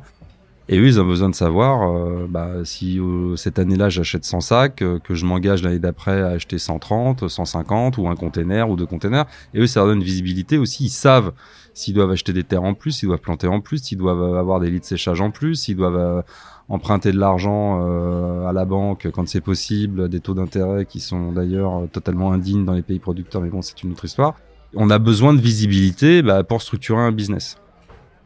Et 0.69 0.79
eux, 0.79 0.87
ils 0.87 1.01
ont 1.01 1.05
besoin 1.05 1.29
de 1.29 1.35
savoir 1.35 1.91
euh, 1.91 2.27
bah, 2.29 2.65
si 2.65 2.99
cette 3.37 3.59
année-là, 3.59 3.91
j'achète 3.91 4.25
100 4.25 4.41
sacs, 4.41 4.77
que 4.77 5.15
je 5.15 5.27
m'engage 5.27 5.63
l'année 5.63 5.79
d'après 5.79 6.23
à 6.23 6.29
acheter 6.29 6.59
130, 6.59 7.29
150 7.29 7.99
ou 7.99 8.09
un 8.09 8.17
container 8.17 8.71
ou 8.71 8.77
deux 8.77 8.87
containers. 8.87 9.27
Et 9.53 9.61
eux, 9.61 9.67
ça 9.67 9.81
leur 9.81 9.89
donne 9.89 10.03
visibilité 10.03 10.57
aussi. 10.57 10.85
Ils 10.85 10.91
savent 10.91 11.33
s'ils 11.75 11.95
doivent 11.95 12.13
acheter 12.13 12.33
des 12.33 12.45
terres 12.45 12.63
en 12.63 12.75
plus, 12.75 12.93
s'ils 12.93 13.09
doivent 13.09 13.21
planter 13.21 13.47
en 13.47 13.61
plus, 13.61 13.83
s'ils 13.83 13.99
doivent 13.99 14.37
avoir 14.37 14.61
des 14.61 14.71
lits 14.71 14.81
de 14.81 14.85
séchage 14.85 15.21
en 15.21 15.31
plus, 15.31 15.57
s'ils 15.57 15.77
doivent 15.77 16.23
emprunter 16.69 17.13
de 17.13 17.19
l'argent 17.19 17.81
euh, 17.83 18.47
à 18.47 18.53
la 18.53 18.65
banque 18.65 19.09
quand 19.13 19.29
c'est 19.29 19.41
possible, 19.41 20.09
des 20.09 20.21
taux 20.21 20.35
d'intérêt 20.35 20.87
qui 20.87 21.01
sont 21.01 21.33
d'ailleurs 21.33 21.83
euh, 21.83 21.87
totalement 21.87 22.33
indignes 22.33 22.65
dans 22.65 22.73
les 22.73 22.83
pays 22.83 22.99
producteurs, 22.99 23.43
mais 23.43 23.51
bon, 23.51 23.63
c'est 23.63 23.83
une 23.83 23.93
autre 23.93 24.05
histoire. 24.05 24.35
On 24.75 24.91
a 24.91 24.99
besoin 24.99 25.35
de 25.35 25.41
visibilité 25.41 26.23
bah, 26.23 26.43
pour 26.43 26.63
structurer 26.63 27.01
un 27.01 27.13
business. 27.13 27.59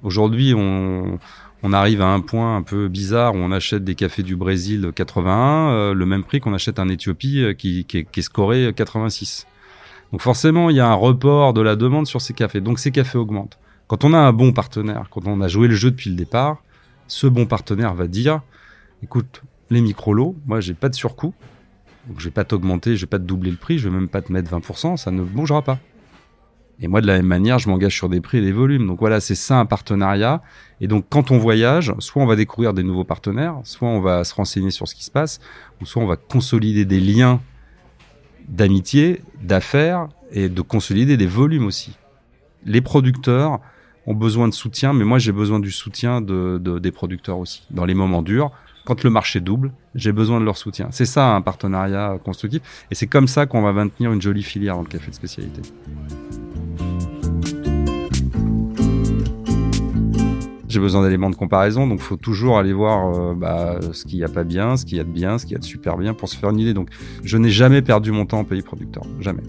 Aujourd'hui, 0.02 0.54
on, 0.56 1.18
on, 1.62 1.72
arrive 1.72 2.00
à 2.02 2.08
un 2.08 2.20
point 2.20 2.56
un 2.56 2.62
peu 2.62 2.88
bizarre 2.88 3.34
où 3.34 3.38
on 3.38 3.52
achète 3.52 3.84
des 3.84 3.94
cafés 3.94 4.22
du 4.22 4.36
Brésil 4.36 4.90
81, 4.94 5.70
euh, 5.70 5.94
le 5.94 6.06
même 6.06 6.24
prix 6.24 6.40
qu'on 6.40 6.54
achète 6.54 6.78
en 6.78 6.88
Éthiopie 6.88 7.44
qui, 7.56 7.84
qui, 7.84 7.98
est 7.98 8.22
scoré 8.22 8.72
86. 8.74 9.46
Donc 10.12 10.22
forcément, 10.22 10.70
il 10.70 10.76
y 10.76 10.80
a 10.80 10.88
un 10.88 10.94
report 10.94 11.52
de 11.52 11.60
la 11.60 11.76
demande 11.76 12.06
sur 12.06 12.20
ces 12.20 12.34
cafés. 12.34 12.60
Donc 12.60 12.78
ces 12.78 12.90
cafés 12.90 13.18
augmentent. 13.18 13.58
Quand 13.86 14.04
on 14.04 14.12
a 14.12 14.18
un 14.18 14.32
bon 14.32 14.52
partenaire, 14.52 15.06
quand 15.10 15.26
on 15.26 15.40
a 15.40 15.48
joué 15.48 15.68
le 15.68 15.74
jeu 15.74 15.90
depuis 15.90 16.10
le 16.10 16.16
départ, 16.16 16.62
ce 17.06 17.26
bon 17.26 17.46
partenaire 17.46 17.94
va 17.94 18.06
dire 18.06 18.42
écoute, 19.02 19.42
les 19.70 19.80
micro-lots, 19.80 20.36
moi 20.46 20.60
j'ai 20.60 20.74
pas 20.74 20.88
de 20.88 20.94
surcoût, 20.94 21.34
donc 22.06 22.20
je 22.20 22.24
vais 22.24 22.30
pas 22.30 22.44
t'augmenter, 22.44 22.96
je 22.96 23.02
vais 23.02 23.06
pas 23.08 23.18
te 23.18 23.24
doubler 23.24 23.50
le 23.50 23.56
prix, 23.56 23.78
je 23.78 23.88
vais 23.88 23.94
même 23.94 24.08
pas 24.08 24.22
te 24.22 24.32
mettre 24.32 24.50
20%, 24.50 24.96
ça 24.96 25.10
ne 25.10 25.22
bougera 25.22 25.62
pas. 25.62 25.78
Et 26.80 26.88
moi, 26.88 27.00
de 27.00 27.06
la 27.06 27.16
même 27.16 27.26
manière, 27.26 27.58
je 27.58 27.68
m'engage 27.68 27.96
sur 27.96 28.08
des 28.08 28.20
prix 28.20 28.38
et 28.38 28.40
des 28.40 28.52
volumes. 28.52 28.86
Donc 28.86 29.00
voilà, 29.00 29.20
c'est 29.20 29.34
ça 29.34 29.58
un 29.58 29.66
partenariat. 29.66 30.42
Et 30.80 30.86
donc, 30.86 31.06
quand 31.08 31.30
on 31.30 31.38
voyage, 31.38 31.92
soit 31.98 32.22
on 32.22 32.26
va 32.26 32.36
découvrir 32.36 32.72
des 32.72 32.84
nouveaux 32.84 33.04
partenaires, 33.04 33.56
soit 33.64 33.88
on 33.88 34.00
va 34.00 34.22
se 34.24 34.34
renseigner 34.34 34.70
sur 34.70 34.86
ce 34.86 34.94
qui 34.94 35.04
se 35.04 35.10
passe, 35.10 35.40
ou 35.80 35.86
soit 35.86 36.02
on 36.02 36.06
va 36.06 36.16
consolider 36.16 36.84
des 36.84 37.00
liens 37.00 37.40
d'amitié, 38.48 39.22
d'affaires 39.42 40.08
et 40.30 40.48
de 40.48 40.62
consolider 40.62 41.16
des 41.16 41.26
volumes 41.26 41.66
aussi. 41.66 41.96
Les 42.64 42.80
producteurs, 42.80 43.60
ont 44.08 44.14
besoin 44.14 44.48
de 44.48 44.54
soutien, 44.54 44.94
mais 44.94 45.04
moi 45.04 45.18
j'ai 45.18 45.32
besoin 45.32 45.60
du 45.60 45.70
soutien 45.70 46.22
de, 46.22 46.58
des 46.78 46.90
producteurs 46.90 47.38
aussi. 47.38 47.66
Dans 47.70 47.84
les 47.84 47.92
moments 47.92 48.22
durs, 48.22 48.50
quand 48.86 49.04
le 49.04 49.10
marché 49.10 49.40
double, 49.40 49.70
j'ai 49.94 50.12
besoin 50.12 50.40
de 50.40 50.46
leur 50.46 50.56
soutien. 50.56 50.88
C'est 50.92 51.04
ça 51.04 51.34
un 51.34 51.42
partenariat 51.42 52.18
constructif, 52.24 52.62
et 52.90 52.94
c'est 52.94 53.06
comme 53.06 53.28
ça 53.28 53.44
qu'on 53.44 53.60
va 53.60 53.74
maintenir 53.74 54.10
une 54.10 54.22
jolie 54.22 54.42
filière 54.42 54.76
dans 54.76 54.82
le 54.82 54.88
café 54.88 55.10
de 55.10 55.14
spécialité. 55.14 55.60
J'ai 60.68 60.80
besoin 60.80 61.02
d'éléments 61.02 61.30
de 61.30 61.34
comparaison, 61.34 61.86
donc 61.86 62.00
il 62.00 62.04
faut 62.04 62.18
toujours 62.18 62.58
aller 62.58 62.74
voir 62.74 63.14
euh, 63.14 63.34
bah, 63.34 63.80
ce 63.92 64.04
qu'il 64.04 64.18
n'y 64.18 64.24
a 64.24 64.28
pas 64.28 64.44
bien, 64.44 64.76
ce 64.76 64.84
qu'il 64.84 64.98
y 64.98 65.00
a 65.00 65.04
de 65.04 65.10
bien, 65.10 65.38
ce 65.38 65.46
qu'il 65.46 65.54
y 65.54 65.56
a 65.56 65.58
de 65.58 65.64
super 65.64 65.96
bien 65.96 66.12
pour 66.12 66.28
se 66.28 66.36
faire 66.36 66.50
une 66.50 66.58
idée. 66.58 66.74
Donc 66.74 66.90
je 67.24 67.38
n'ai 67.38 67.48
jamais 67.48 67.80
perdu 67.80 68.12
mon 68.12 68.26
temps 68.26 68.40
en 68.40 68.44
pays 68.44 68.60
producteur, 68.60 69.02
jamais. 69.18 69.42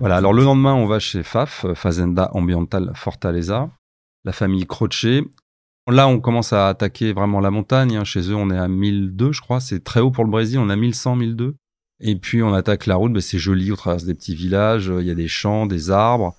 Voilà, 0.00 0.16
alors 0.16 0.32
le 0.32 0.42
lendemain, 0.42 0.74
on 0.74 0.86
va 0.86 0.98
chez 0.98 1.22
FAF, 1.22 1.66
Fazenda 1.74 2.30
Ambiental 2.32 2.90
Fortaleza, 2.96 3.70
la 4.24 4.32
famille 4.32 4.66
Croce. 4.66 5.06
Là, 5.88 6.06
on 6.08 6.20
commence 6.20 6.52
à 6.52 6.68
attaquer 6.68 7.12
vraiment 7.12 7.40
la 7.40 7.50
montagne. 7.50 7.96
Hein. 7.96 8.04
Chez 8.04 8.30
eux, 8.30 8.36
on 8.36 8.50
est 8.50 8.58
à 8.58 8.68
1002, 8.68 9.32
je 9.32 9.40
crois. 9.40 9.60
C'est 9.60 9.82
très 9.82 10.00
haut 10.00 10.10
pour 10.10 10.24
le 10.24 10.30
Brésil. 10.30 10.58
On 10.58 10.68
a 10.68 10.76
1100, 10.76 11.16
1002. 11.16 11.54
Et 12.02 12.16
puis, 12.16 12.42
on 12.42 12.54
attaque 12.54 12.86
la 12.86 12.96
route. 12.96 13.12
Ben, 13.12 13.20
c'est 13.20 13.38
joli. 13.38 13.72
On 13.72 13.76
traverse 13.76 14.04
des 14.04 14.14
petits 14.14 14.34
villages. 14.34 14.92
Il 15.00 15.06
y 15.06 15.10
a 15.10 15.14
des 15.14 15.28
champs, 15.28 15.66
des 15.66 15.90
arbres. 15.90 16.34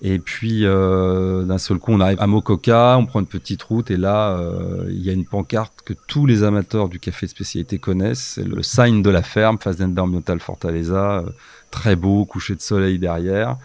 Et 0.00 0.20
puis, 0.20 0.64
euh, 0.64 1.42
d'un 1.42 1.58
seul 1.58 1.78
coup, 1.78 1.92
on 1.92 2.00
arrive 2.00 2.20
à 2.20 2.26
Mococa. 2.28 2.96
On 2.98 3.06
prend 3.06 3.20
une 3.20 3.26
petite 3.26 3.62
route. 3.62 3.90
Et 3.90 3.96
là, 3.96 4.38
euh, 4.38 4.86
il 4.90 5.02
y 5.02 5.10
a 5.10 5.12
une 5.12 5.26
pancarte 5.26 5.82
que 5.84 5.94
tous 6.06 6.26
les 6.26 6.44
amateurs 6.44 6.88
du 6.88 7.00
café 7.00 7.26
de 7.26 7.30
spécialité 7.30 7.78
connaissent. 7.78 8.34
C'est 8.34 8.46
le 8.46 8.62
sign 8.62 9.02
de 9.02 9.10
la 9.10 9.22
ferme, 9.22 9.58
Fazenda 9.58 10.02
Ambiental 10.04 10.38
Fortaleza 10.38 11.24
très 11.70 11.96
beau, 11.96 12.24
coucher 12.24 12.54
de 12.54 12.60
soleil 12.60 12.98
derrière. 12.98 13.56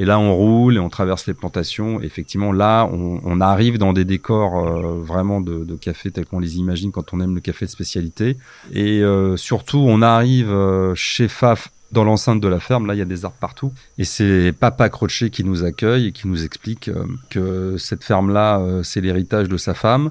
Et 0.00 0.06
là, 0.06 0.18
on 0.18 0.34
roule 0.34 0.76
et 0.76 0.78
on 0.78 0.88
traverse 0.88 1.26
les 1.26 1.34
plantations. 1.34 2.00
effectivement, 2.00 2.52
là, 2.52 2.86
on, 2.90 3.40
arrive 3.42 3.76
dans 3.76 3.92
des 3.92 4.06
décors 4.06 4.58
euh, 4.58 4.98
vraiment 4.98 5.42
de, 5.42 5.76
café 5.76 6.10
tels 6.10 6.24
qu'on 6.24 6.38
les 6.38 6.56
imagine 6.56 6.90
quand 6.90 7.12
on 7.12 7.20
aime 7.20 7.34
le 7.34 7.42
café 7.42 7.66
de 7.66 7.70
spécialité. 7.70 8.38
Et 8.72 9.02
euh, 9.02 9.36
surtout, 9.36 9.84
on 9.86 10.00
arrive 10.00 10.50
euh, 10.50 10.94
chez 10.94 11.28
Faf 11.28 11.70
dans 11.92 12.02
l'enceinte 12.02 12.40
de 12.40 12.48
la 12.48 12.60
ferme. 12.60 12.86
Là, 12.86 12.94
il 12.94 12.98
y 12.98 13.02
a 13.02 13.04
des 13.04 13.26
arbres 13.26 13.36
partout. 13.38 13.74
Et 13.98 14.04
c'est 14.04 14.54
Papa 14.58 14.88
Croce 14.88 15.24
qui 15.30 15.44
nous 15.44 15.64
accueille 15.64 16.06
et 16.06 16.12
qui 16.12 16.28
nous 16.28 16.46
explique 16.46 16.90
que 17.28 17.76
cette 17.76 18.02
ferme-là, 18.02 18.80
c'est 18.82 19.02
l'héritage 19.02 19.50
de 19.50 19.58
sa 19.58 19.74
femme 19.74 20.08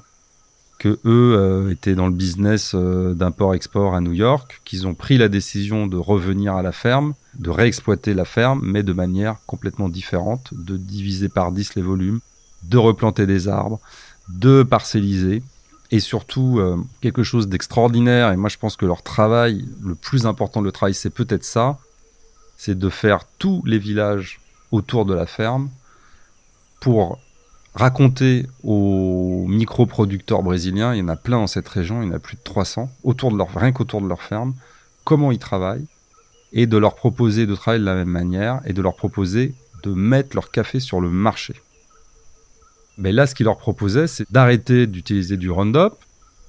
que 0.78 1.00
eux 1.04 1.68
étaient 1.72 1.96
dans 1.96 2.06
le 2.06 2.14
business 2.14 2.76
d'import-export 2.76 3.96
à 3.96 4.00
New 4.00 4.12
York, 4.12 4.60
qu'ils 4.64 4.86
ont 4.86 4.94
pris 4.94 5.18
la 5.18 5.28
décision 5.28 5.88
de 5.88 5.96
revenir 5.96 6.54
à 6.54 6.62
la 6.62 6.72
ferme, 6.72 7.14
de 7.38 7.50
réexploiter 7.50 8.14
la 8.14 8.24
ferme, 8.24 8.60
mais 8.62 8.82
de 8.82 8.92
manière 8.92 9.36
complètement 9.46 9.88
différente, 9.88 10.52
de 10.52 10.76
diviser 10.76 11.28
par 11.28 11.52
10 11.52 11.74
les 11.76 11.82
volumes, 11.82 12.20
de 12.64 12.78
replanter 12.78 13.26
des 13.26 13.48
arbres, 13.48 13.80
de 14.28 14.62
parcelliser, 14.62 15.42
et 15.90 16.00
surtout 16.00 16.58
euh, 16.58 16.76
quelque 17.00 17.22
chose 17.22 17.48
d'extraordinaire, 17.48 18.32
et 18.32 18.36
moi 18.36 18.48
je 18.48 18.58
pense 18.58 18.76
que 18.76 18.86
leur 18.86 19.02
travail, 19.02 19.68
le 19.82 19.94
plus 19.94 20.26
important 20.26 20.62
de 20.62 20.70
travail, 20.70 20.94
c'est 20.94 21.10
peut-être 21.10 21.44
ça, 21.44 21.78
c'est 22.56 22.78
de 22.78 22.88
faire 22.88 23.24
tous 23.38 23.62
les 23.64 23.78
villages 23.78 24.40
autour 24.70 25.04
de 25.04 25.14
la 25.14 25.26
ferme 25.26 25.68
pour 26.80 27.18
raconter 27.74 28.46
aux 28.64 29.46
micro-producteurs 29.48 30.42
brésiliens, 30.42 30.94
il 30.94 30.98
y 30.98 31.02
en 31.02 31.08
a 31.08 31.16
plein 31.16 31.38
dans 31.38 31.46
cette 31.46 31.68
région, 31.68 32.02
il 32.02 32.08
y 32.08 32.10
en 32.10 32.14
a 32.14 32.18
plus 32.18 32.36
de 32.36 32.42
300, 32.42 32.90
autour 33.04 33.32
de 33.32 33.36
leur, 33.36 33.48
rien 33.54 33.72
qu'autour 33.72 34.00
de 34.00 34.08
leur 34.08 34.22
ferme, 34.22 34.54
comment 35.04 35.30
ils 35.32 35.38
travaillent, 35.38 35.86
et 36.52 36.66
de 36.66 36.76
leur 36.76 36.94
proposer 36.94 37.46
de 37.46 37.54
travailler 37.54 37.80
de 37.80 37.86
la 37.86 37.94
même 37.94 38.08
manière, 38.08 38.60
et 38.64 38.72
de 38.72 38.82
leur 38.82 38.96
proposer 38.96 39.54
de 39.82 39.92
mettre 39.92 40.36
leur 40.36 40.50
café 40.50 40.80
sur 40.80 41.00
le 41.00 41.10
marché. 41.10 41.54
Mais 42.98 43.12
là, 43.12 43.26
ce 43.26 43.34
qu'ils 43.34 43.44
leur 43.44 43.58
proposaient, 43.58 44.06
c'est 44.06 44.30
d'arrêter 44.30 44.86
d'utiliser 44.86 45.36
du 45.36 45.50
Roundup, 45.50 45.94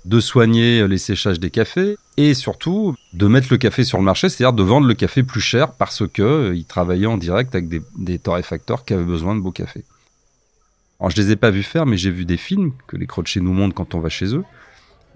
de 0.06 0.20
soigner 0.20 0.88
les 0.88 0.98
séchages 0.98 1.40
des 1.40 1.52
cafés, 1.52 1.96
et 2.18 2.34
surtout 2.34 2.96
de 3.14 3.28
mettre 3.28 3.48
le 3.52 3.58
café 3.58 3.84
sur 3.84 4.00
le 4.00 4.04
marché, 4.04 4.28
c'est-à-dire 4.30 4.54
de 4.54 4.64
vendre 4.64 4.88
le 4.88 4.94
café 4.96 5.24
plus 5.24 5.42
cher 5.42 5.74
parce 5.74 6.08
qu'ils 6.08 6.24
euh, 6.24 6.64
travaillaient 6.68 7.06
en 7.06 7.18
direct 7.18 7.54
avec 7.56 7.70
des, 7.70 7.82
des 7.98 8.20
torréfacteurs 8.20 8.84
qui 8.84 8.94
avaient 8.94 9.04
besoin 9.04 9.36
de 9.36 9.40
beaux 9.40 9.52
cafés. 9.52 9.86
Alors, 11.00 11.10
je 11.12 11.22
les 11.22 11.32
ai 11.32 11.36
pas 11.36 11.52
vus 11.52 11.64
faire, 11.64 11.86
mais 11.86 11.98
j'ai 11.98 12.12
vu 12.12 12.26
des 12.26 12.38
films 12.38 12.74
que 12.88 12.98
les 12.98 13.08
chez 13.26 13.40
nous 13.40 13.54
montrent 13.54 13.74
quand 13.74 13.96
on 13.96 14.00
va 14.00 14.10
chez 14.10 14.36
eux, 14.36 14.44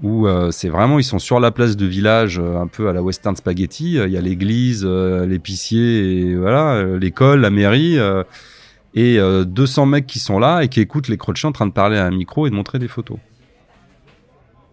où 0.04 0.28
euh, 0.28 0.52
c'est 0.52 0.70
vraiment, 0.70 1.00
ils 1.00 1.04
sont 1.04 1.20
sur 1.20 1.40
la 1.40 1.52
place 1.52 1.78
de 1.78 1.86
village, 1.86 2.40
euh, 2.40 2.60
un 2.60 2.68
peu 2.68 2.90
à 2.90 2.94
la 2.94 3.02
western 3.02 3.36
spaghetti. 3.36 3.98
Euh, 3.98 4.08
il 4.08 4.14
y 4.14 4.18
a 4.18 4.22
l'église, 4.22 4.86
l'épicier, 4.86 6.36
voilà, 6.36 6.84
l'école, 6.98 7.42
la 7.42 7.50
mairie, 7.50 7.98
et 8.94 9.20
200 9.20 9.86
mecs 9.86 10.08
qui 10.08 10.20
sont 10.20 10.40
là 10.40 10.62
et 10.62 10.70
qui 10.70 10.80
écoutent 10.80 11.08
les 11.08 11.18
crochets 11.18 11.48
en 11.48 11.52
train 11.52 11.68
de 11.68 11.72
parler 11.72 11.98
à 11.98 12.06
un 12.06 12.12
micro 12.12 12.48
et 12.48 12.50
de 12.50 12.56
montrer 12.56 12.80
des 12.80 12.88
photos. 12.88 13.18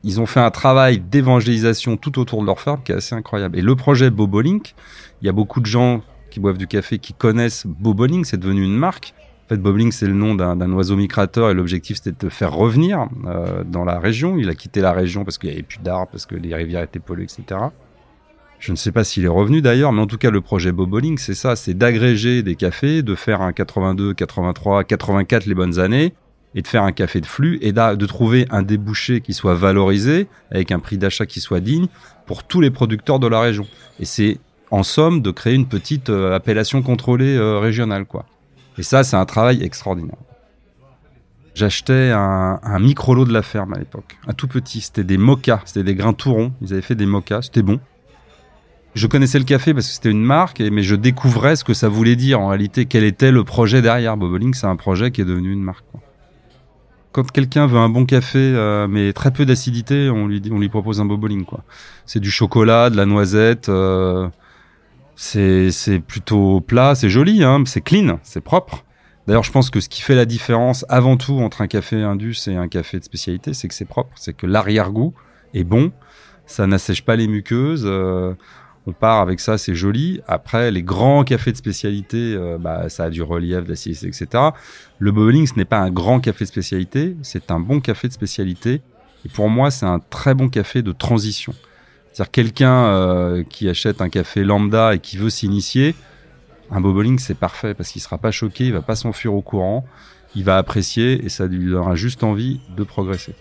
Ils 0.04 0.20
ont 0.20 0.26
fait 0.26 0.40
un 0.40 0.50
travail 0.50 0.98
d'évangélisation 0.98 1.96
tout 1.96 2.18
autour 2.18 2.40
de 2.40 2.46
leur 2.46 2.60
ferme 2.60 2.80
qui 2.84 2.90
est 2.92 2.96
assez 2.96 3.14
incroyable. 3.14 3.56
Et 3.58 3.62
le 3.62 3.76
projet 3.76 4.10
Bobolink, 4.10 4.74
il 5.20 5.26
y 5.26 5.28
a 5.28 5.32
beaucoup 5.32 5.60
de 5.60 5.66
gens 5.66 6.02
qui 6.30 6.40
boivent 6.40 6.58
du 6.58 6.66
café 6.66 6.98
qui 6.98 7.12
connaissent 7.12 7.66
Bobolink, 7.66 8.26
c'est 8.26 8.36
devenu 8.36 8.64
une 8.64 8.76
marque. 8.76 9.14
Fait, 9.52 9.58
Bobling, 9.58 9.92
c'est 9.92 10.06
le 10.06 10.14
nom 10.14 10.34
d'un 10.34 10.72
oiseau 10.72 10.96
migrateur 10.96 11.50
et 11.50 11.54
l'objectif, 11.54 11.98
c'était 11.98 12.12
de 12.12 12.16
le 12.22 12.30
faire 12.30 12.54
revenir 12.54 13.06
euh, 13.26 13.64
dans 13.64 13.84
la 13.84 13.98
région. 13.98 14.38
Il 14.38 14.48
a 14.48 14.54
quitté 14.54 14.80
la 14.80 14.92
région 14.92 15.24
parce 15.24 15.36
qu'il 15.36 15.50
n'y 15.50 15.56
avait 15.56 15.62
plus 15.62 15.80
d'arbres, 15.80 16.08
parce 16.10 16.24
que 16.24 16.34
les 16.34 16.54
rivières 16.54 16.82
étaient 16.82 17.00
polluées, 17.00 17.24
etc. 17.24 17.60
Je 18.58 18.70
ne 18.70 18.76
sais 18.76 18.92
pas 18.92 19.04
s'il 19.04 19.26
est 19.26 19.28
revenu 19.28 19.60
d'ailleurs, 19.60 19.92
mais 19.92 20.00
en 20.00 20.06
tout 20.06 20.16
cas, 20.16 20.30
le 20.30 20.40
projet 20.40 20.72
Boboling, 20.72 21.18
c'est 21.18 21.34
ça, 21.34 21.54
c'est 21.54 21.74
d'agréger 21.74 22.42
des 22.42 22.54
cafés, 22.54 23.02
de 23.02 23.14
faire 23.14 23.42
un 23.42 23.52
82, 23.52 24.14
83, 24.14 24.84
84 24.84 25.44
les 25.44 25.54
bonnes 25.54 25.78
années, 25.78 26.14
et 26.54 26.62
de 26.62 26.66
faire 26.66 26.84
un 26.84 26.92
café 26.92 27.20
de 27.20 27.26
flux, 27.26 27.58
et 27.60 27.72
de 27.72 28.06
trouver 28.06 28.46
un 28.48 28.62
débouché 28.62 29.20
qui 29.20 29.34
soit 29.34 29.54
valorisé, 29.54 30.28
avec 30.50 30.72
un 30.72 30.78
prix 30.78 30.96
d'achat 30.96 31.26
qui 31.26 31.40
soit 31.40 31.60
digne, 31.60 31.88
pour 32.24 32.44
tous 32.44 32.62
les 32.62 32.70
producteurs 32.70 33.18
de 33.18 33.26
la 33.26 33.40
région. 33.40 33.66
Et 34.00 34.06
c'est, 34.06 34.38
en 34.70 34.82
somme, 34.82 35.20
de 35.20 35.30
créer 35.30 35.52
une 35.52 35.68
petite 35.68 36.08
euh, 36.08 36.34
appellation 36.34 36.80
contrôlée 36.80 37.36
euh, 37.36 37.58
régionale, 37.58 38.06
quoi. 38.06 38.24
Et 38.78 38.82
ça, 38.82 39.04
c'est 39.04 39.16
un 39.16 39.26
travail 39.26 39.62
extraordinaire. 39.62 40.16
J'achetais 41.54 42.10
un, 42.14 42.60
un 42.62 42.78
micro-lot 42.78 43.26
de 43.26 43.32
la 43.32 43.42
ferme 43.42 43.74
à 43.74 43.78
l'époque, 43.78 44.16
un 44.26 44.32
tout 44.32 44.48
petit. 44.48 44.80
C'était 44.80 45.04
des 45.04 45.18
mochas, 45.18 45.60
c'était 45.66 45.84
des 45.84 45.94
grains 45.94 46.14
tout 46.14 46.32
ronds. 46.32 46.52
Ils 46.62 46.72
avaient 46.72 46.82
fait 46.82 46.94
des 46.94 47.06
mochas, 47.06 47.42
c'était 47.42 47.62
bon. 47.62 47.78
Je 48.94 49.06
connaissais 49.06 49.38
le 49.38 49.44
café 49.44 49.72
parce 49.72 49.86
que 49.86 49.94
c'était 49.94 50.10
une 50.10 50.24
marque, 50.24 50.60
mais 50.60 50.82
je 50.82 50.94
découvrais 50.94 51.56
ce 51.56 51.64
que 51.64 51.72
ça 51.72 51.88
voulait 51.88 52.16
dire 52.16 52.40
en 52.40 52.48
réalité, 52.48 52.84
quel 52.84 53.04
était 53.04 53.30
le 53.30 53.42
projet 53.42 53.80
derrière. 53.80 54.18
Boboling, 54.18 54.52
c'est 54.52 54.66
un 54.66 54.76
projet 54.76 55.10
qui 55.10 55.22
est 55.22 55.24
devenu 55.24 55.50
une 55.52 55.62
marque. 55.62 55.84
Quand 57.12 57.30
quelqu'un 57.30 57.66
veut 57.66 57.78
un 57.78 57.88
bon 57.88 58.04
café, 58.04 58.38
euh, 58.38 58.86
mais 58.88 59.12
très 59.12 59.30
peu 59.30 59.46
d'acidité, 59.46 60.10
on 60.10 60.26
lui, 60.26 60.68
propose 60.68 61.00
un 61.00 61.06
Boboling. 61.06 61.44
Quoi. 61.44 61.62
C'est 62.04 62.20
du 62.20 62.30
chocolat, 62.30 62.90
de 62.90 62.96
la 62.96 63.06
noisette, 63.06 63.68
euh, 63.70 64.28
c'est, 65.14 65.70
plutôt 66.06 66.60
plat, 66.60 66.94
c'est 66.94 67.10
joli, 67.10 67.44
hein, 67.44 67.62
c'est 67.66 67.80
clean, 67.80 68.18
c'est 68.22 68.40
propre. 68.40 68.84
D'ailleurs, 69.26 69.44
je 69.44 69.52
pense 69.52 69.70
que 69.70 69.80
ce 69.80 69.88
qui 69.88 70.02
fait 70.02 70.16
la 70.16 70.24
différence 70.24 70.84
avant 70.88 71.16
tout 71.16 71.38
entre 71.38 71.60
un 71.60 71.68
café 71.68 72.02
indus 72.02 72.48
et 72.48 72.56
un 72.56 72.68
café 72.68 72.98
de 72.98 73.04
spécialité, 73.04 73.54
c'est 73.54 73.68
que 73.68 73.74
c'est 73.74 73.84
propre, 73.84 74.10
c'est 74.16 74.32
que 74.32 74.46
l'arrière-goût 74.46 75.14
est 75.54 75.64
bon, 75.64 75.92
ça 76.46 76.66
n'assèche 76.66 77.04
pas 77.04 77.16
les 77.16 77.28
muqueuses. 77.28 77.84
Euh, 77.86 78.34
on 78.86 78.92
part 78.92 79.20
avec 79.20 79.38
ça, 79.38 79.58
c'est 79.58 79.76
joli. 79.76 80.20
Après, 80.26 80.72
les 80.72 80.82
grands 80.82 81.22
cafés 81.22 81.52
de 81.52 81.56
spécialité, 81.56 82.34
euh, 82.34 82.58
bah, 82.58 82.88
ça 82.88 83.04
a 83.04 83.10
du 83.10 83.22
relief, 83.22 83.64
d'acidité, 83.64 84.08
etc. 84.08 84.26
Le 84.98 85.12
bowling, 85.12 85.46
ce 85.46 85.54
n'est 85.54 85.64
pas 85.64 85.78
un 85.78 85.90
grand 85.90 86.18
café 86.18 86.44
de 86.44 86.48
spécialité, 86.48 87.16
c'est 87.22 87.52
un 87.52 87.60
bon 87.60 87.80
café 87.80 88.08
de 88.08 88.12
spécialité. 88.12 88.82
Et 89.24 89.28
pour 89.28 89.48
moi, 89.48 89.70
c'est 89.70 89.86
un 89.86 90.00
très 90.00 90.34
bon 90.34 90.48
café 90.48 90.82
de 90.82 90.90
transition. 90.90 91.54
C'est-à-dire 92.12 92.30
quelqu'un 92.30 92.84
euh, 92.84 93.42
qui 93.42 93.70
achète 93.70 94.02
un 94.02 94.10
café 94.10 94.44
lambda 94.44 94.94
et 94.94 94.98
qui 94.98 95.16
veut 95.16 95.30
s'initier, 95.30 95.94
un 96.70 96.80
bowling, 96.80 97.18
c'est 97.18 97.36
parfait 97.36 97.72
parce 97.72 97.90
qu'il 97.90 98.02
sera 98.02 98.18
pas 98.18 98.30
choqué, 98.30 98.66
il 98.66 98.72
va 98.74 98.82
pas 98.82 98.96
s'enfuir 98.96 99.32
au 99.32 99.40
courant, 99.40 99.86
il 100.34 100.44
va 100.44 100.58
apprécier 100.58 101.24
et 101.24 101.30
ça 101.30 101.46
lui 101.46 101.70
donnera 101.70 101.94
juste 101.94 102.22
envie 102.22 102.60
de 102.76 102.84
progresser. 102.84 103.34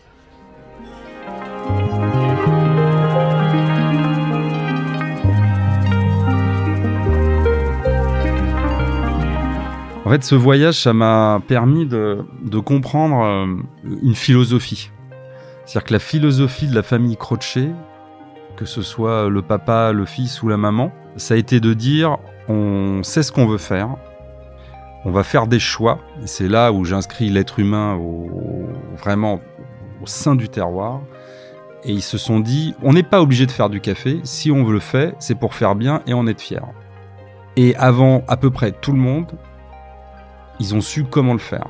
En 10.06 10.10
fait, 10.10 10.24
ce 10.24 10.36
voyage, 10.36 10.76
ça 10.76 10.94
m'a 10.94 11.42
permis 11.46 11.86
de, 11.86 12.24
comprendre 12.64 13.22
euh, 13.24 13.48
une 14.02 14.16
philosophie. 14.16 14.92
C'est-à-dire 15.66 15.88
que 15.88 15.94
la 15.94 16.00
philosophie 16.00 16.68
de 16.68 16.76
la 16.76 16.84
famille 16.84 17.18
Crochet, 17.18 17.70
que 18.62 18.68
ce 18.68 18.84
soit 18.84 19.28
le 19.28 19.42
papa, 19.42 19.92
le 19.92 20.06
fils 20.06 20.44
ou 20.44 20.48
la 20.48 20.56
maman, 20.56 20.92
ça 21.16 21.34
a 21.34 21.38
été 21.38 21.60
de 21.60 21.74
dire 21.74 22.20
on 22.48 23.02
sait 23.02 23.24
ce 23.24 23.32
qu'on 23.32 23.48
veut 23.48 23.58
faire, 23.58 23.96
on 25.04 25.10
va 25.10 25.24
faire 25.24 25.48
des 25.48 25.58
choix. 25.58 25.98
Et 26.22 26.28
c'est 26.28 26.48
là 26.48 26.72
où 26.72 26.86
j'inscris 26.86 27.30
l'être 27.30 27.58
humain 27.58 28.00
vraiment 29.00 29.42
au 30.00 30.06
sein 30.06 30.36
du 30.36 30.48
terroir. 30.48 31.02
Et 31.86 31.92
ils 31.92 32.04
se 32.04 32.20
sont 32.20 32.40
dit 32.40 32.76
on 32.84 32.94
n'est 32.94 33.02
pas 33.02 33.20
obligé 33.20 33.48
de 33.48 33.52
faire 33.52 33.72
du 33.72 33.82
café. 33.82 34.20
Si 34.26 34.52
on 34.52 34.70
le 34.70 34.80
faire, 34.80 35.14
c'est 35.18 35.34
pour 35.34 35.56
faire 35.56 35.74
bien 35.74 36.04
et 36.06 36.14
en 36.14 36.28
être 36.28 36.42
fier. 36.42 36.64
Et 37.56 37.76
avant 37.78 38.24
à 38.28 38.38
peu 38.38 38.52
près 38.52 38.72
tout 38.72 38.92
le 38.92 39.00
monde, 39.00 39.32
ils 40.60 40.76
ont 40.76 40.82
su 40.82 41.04
comment 41.04 41.34
le 41.34 41.40
faire. 41.40 41.68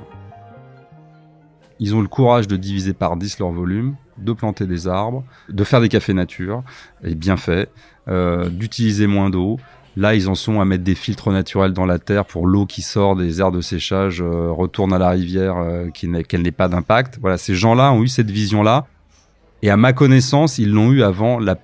Ils 1.79 1.95
ont 1.95 2.01
le 2.01 2.09
courage 2.09 2.49
de 2.49 2.57
diviser 2.57 2.91
par 2.91 3.15
10 3.15 3.39
leur 3.39 3.51
volume, 3.51 3.95
de 4.17 4.33
planter 4.33 4.67
des 4.67 4.87
arbres, 4.87 5.23
de 5.49 5.63
faire 5.63 5.81
des 5.81 5.89
cafés 5.89 6.13
nature, 6.13 6.63
et 7.03 7.15
bien 7.15 7.37
fait, 7.37 7.69
euh, 8.07 8.49
d'utiliser 8.49 9.07
moins 9.07 9.29
d'eau. 9.29 9.59
Là, 9.97 10.15
ils 10.15 10.29
en 10.29 10.35
sont 10.35 10.61
à 10.61 10.65
mettre 10.65 10.83
des 10.83 10.95
filtres 10.95 11.31
naturels 11.31 11.73
dans 11.73 11.85
la 11.85 11.99
terre 11.99 12.25
pour 12.25 12.47
l'eau 12.47 12.65
qui 12.65 12.81
sort 12.81 13.15
des 13.15 13.41
aires 13.41 13.51
de 13.51 13.61
séchage 13.61 14.21
euh, 14.21 14.49
retourne 14.49 14.93
à 14.93 14.97
la 14.97 15.09
rivière, 15.09 15.57
euh, 15.57 15.89
qu'elle 15.89 16.41
n'ait 16.41 16.51
pas 16.51 16.69
d'impact. 16.69 17.17
Voilà, 17.19 17.37
ces 17.37 17.55
gens-là 17.55 17.91
ont 17.91 18.01
eu 18.01 18.07
cette 18.07 18.31
vision-là, 18.31 18.87
et 19.61 19.69
à 19.69 19.77
ma 19.77 19.93
connaissance, 19.93 20.57
ils 20.57 20.71
l'ont 20.71 20.91
eu 20.91 21.03
avant, 21.03 21.39
la, 21.39 21.57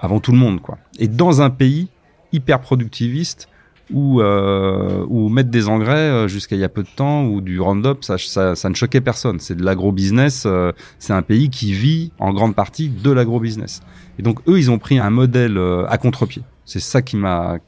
avant 0.00 0.20
tout 0.20 0.32
le 0.32 0.38
monde, 0.38 0.60
quoi. 0.60 0.78
Et 0.98 1.08
dans 1.08 1.40
un 1.40 1.50
pays 1.50 1.88
hyper 2.32 2.60
productiviste 2.60 3.48
ou, 3.92 4.20
euh, 4.20 5.04
ou 5.08 5.28
mettre 5.28 5.50
des 5.50 5.68
engrais 5.68 5.96
euh, 5.96 6.28
jusqu'à 6.28 6.56
il 6.56 6.60
y 6.60 6.64
a 6.64 6.68
peu 6.68 6.82
de 6.82 6.88
temps 6.88 7.24
ou 7.24 7.40
du 7.40 7.60
Roundup, 7.60 8.04
ça, 8.04 8.18
ça, 8.18 8.68
ne 8.68 8.74
choquait 8.74 9.00
personne. 9.00 9.40
C'est 9.40 9.54
de 9.54 9.64
l'agro-business. 9.64 10.44
Euh, 10.46 10.72
c'est 10.98 11.12
un 11.12 11.22
pays 11.22 11.50
qui 11.50 11.72
vit 11.72 12.12
en 12.18 12.32
grande 12.32 12.54
partie 12.54 12.88
de 12.88 13.10
l'agro-business. 13.10 13.80
Et 14.18 14.22
donc 14.22 14.40
eux, 14.48 14.58
ils 14.58 14.70
ont 14.70 14.78
pris 14.78 14.98
un 14.98 15.10
modèle 15.10 15.56
euh, 15.56 15.86
à 15.88 15.98
contre-pied. 15.98 16.42
C'est 16.64 16.80
ça 16.80 17.02
qui 17.02 17.16
m'a 17.16 17.58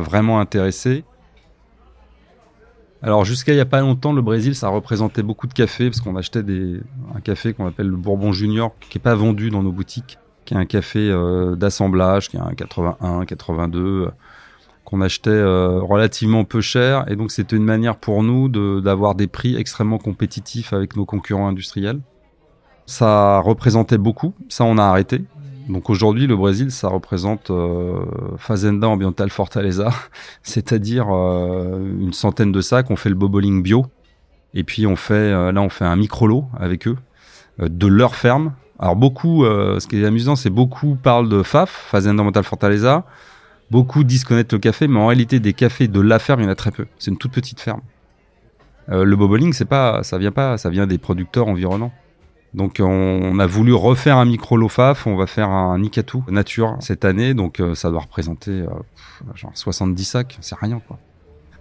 vraiment 0.00 0.40
intéressé. 0.40 1.04
Alors 3.02 3.24
jusqu'à 3.24 3.52
il 3.52 3.56
y 3.56 3.60
a 3.60 3.66
pas 3.66 3.80
longtemps, 3.80 4.12
le 4.12 4.20
Brésil, 4.20 4.54
ça 4.54 4.68
représentait 4.68 5.22
beaucoup 5.22 5.46
de 5.46 5.54
café 5.54 5.88
parce 5.88 6.02
qu'on 6.02 6.16
achetait 6.16 6.42
des, 6.42 6.80
un 7.14 7.20
café 7.20 7.54
qu'on 7.54 7.66
appelle 7.66 7.88
le 7.88 7.96
Bourbon 7.96 8.32
Junior, 8.32 8.72
qui 8.78 8.98
est 8.98 9.00
pas 9.00 9.14
vendu 9.14 9.50
dans 9.50 9.62
nos 9.62 9.72
boutiques, 9.72 10.18
qui 10.44 10.52
est 10.52 10.58
un 10.58 10.66
café 10.66 11.10
d'assemblage, 11.56 12.28
qui 12.28 12.36
est 12.36 12.40
un 12.40 12.52
81, 12.52 13.24
82 13.24 14.10
qu'on 14.84 15.00
achetait 15.00 15.30
euh, 15.30 15.80
relativement 15.80 16.44
peu 16.44 16.60
cher. 16.60 17.04
Et 17.08 17.16
donc, 17.16 17.30
c'était 17.30 17.56
une 17.56 17.64
manière 17.64 17.96
pour 17.96 18.22
nous 18.22 18.48
d'avoir 18.80 19.14
des 19.14 19.26
prix 19.26 19.56
extrêmement 19.56 19.98
compétitifs 19.98 20.72
avec 20.72 20.96
nos 20.96 21.04
concurrents 21.04 21.48
industriels. 21.48 22.00
Ça 22.86 23.38
représentait 23.38 23.98
beaucoup. 23.98 24.34
Ça, 24.48 24.64
on 24.64 24.78
a 24.78 24.84
arrêté. 24.84 25.22
Donc 25.68 25.88
aujourd'hui, 25.90 26.26
le 26.26 26.34
Brésil, 26.36 26.72
ça 26.72 26.88
représente 26.88 27.50
euh, 27.50 28.00
Fazenda 28.38 28.88
Ambiental 28.88 29.30
Fortaleza, 29.30 29.90
c'est-à-dire 30.42 31.06
euh, 31.10 31.78
une 32.00 32.12
centaine 32.12 32.50
de 32.50 32.60
sacs. 32.60 32.90
On 32.90 32.96
fait 32.96 33.10
le 33.10 33.14
boboling 33.14 33.62
bio, 33.62 33.86
et 34.52 34.64
puis 34.64 34.86
on 34.88 34.96
fait 34.96 35.30
là, 35.52 35.62
on 35.62 35.68
fait 35.68 35.84
un 35.84 35.94
micro 35.94 36.26
lot 36.26 36.46
avec 36.58 36.88
eux 36.88 36.96
de 37.60 37.86
leur 37.86 38.16
ferme. 38.16 38.54
Alors 38.80 38.96
beaucoup, 38.96 39.44
ce 39.44 39.86
qui 39.86 40.02
est 40.02 40.06
amusant, 40.06 40.34
c'est 40.34 40.50
beaucoup 40.50 40.96
parlent 41.00 41.28
de 41.28 41.44
FAF, 41.44 41.70
Fazenda 41.70 42.22
Ambiental 42.22 42.42
Fortaleza. 42.42 43.04
Beaucoup 43.70 44.04
disent 44.04 44.24
connaître 44.24 44.54
le 44.54 44.58
café, 44.58 44.88
mais 44.88 44.98
en 44.98 45.06
réalité, 45.06 45.38
des 45.40 45.52
cafés 45.52 45.88
de 45.88 46.00
la 46.00 46.18
ferme, 46.18 46.40
il 46.40 46.44
y 46.44 46.46
en 46.46 46.50
a 46.50 46.56
très 46.56 46.72
peu. 46.72 46.86
C'est 46.98 47.10
une 47.10 47.18
toute 47.18 47.32
petite 47.32 47.60
ferme. 47.60 47.82
Euh, 48.88 49.04
le 49.04 49.16
boboling, 49.16 49.52
c'est 49.52 49.64
pas, 49.64 50.02
ça 50.02 50.18
vient 50.18 50.32
pas, 50.32 50.58
ça 50.58 50.70
vient 50.70 50.86
des 50.86 50.98
producteurs 50.98 51.46
environnants. 51.46 51.92
Donc 52.52 52.80
on, 52.80 53.38
a 53.38 53.46
voulu 53.46 53.72
refaire 53.72 54.16
un 54.16 54.24
micro 54.24 54.56
lofaf, 54.56 55.06
on 55.06 55.14
va 55.14 55.26
faire 55.26 55.50
un 55.50 55.78
Nikatu 55.78 56.18
nature 56.28 56.76
cette 56.80 57.04
année, 57.04 57.32
donc 57.32 57.60
euh, 57.60 57.76
ça 57.76 57.90
doit 57.90 58.00
représenter 58.00 58.50
euh, 58.50 58.68
genre 59.36 59.52
70 59.54 60.04
sacs, 60.04 60.38
c'est 60.40 60.56
rien 60.58 60.80
quoi. 60.80 60.98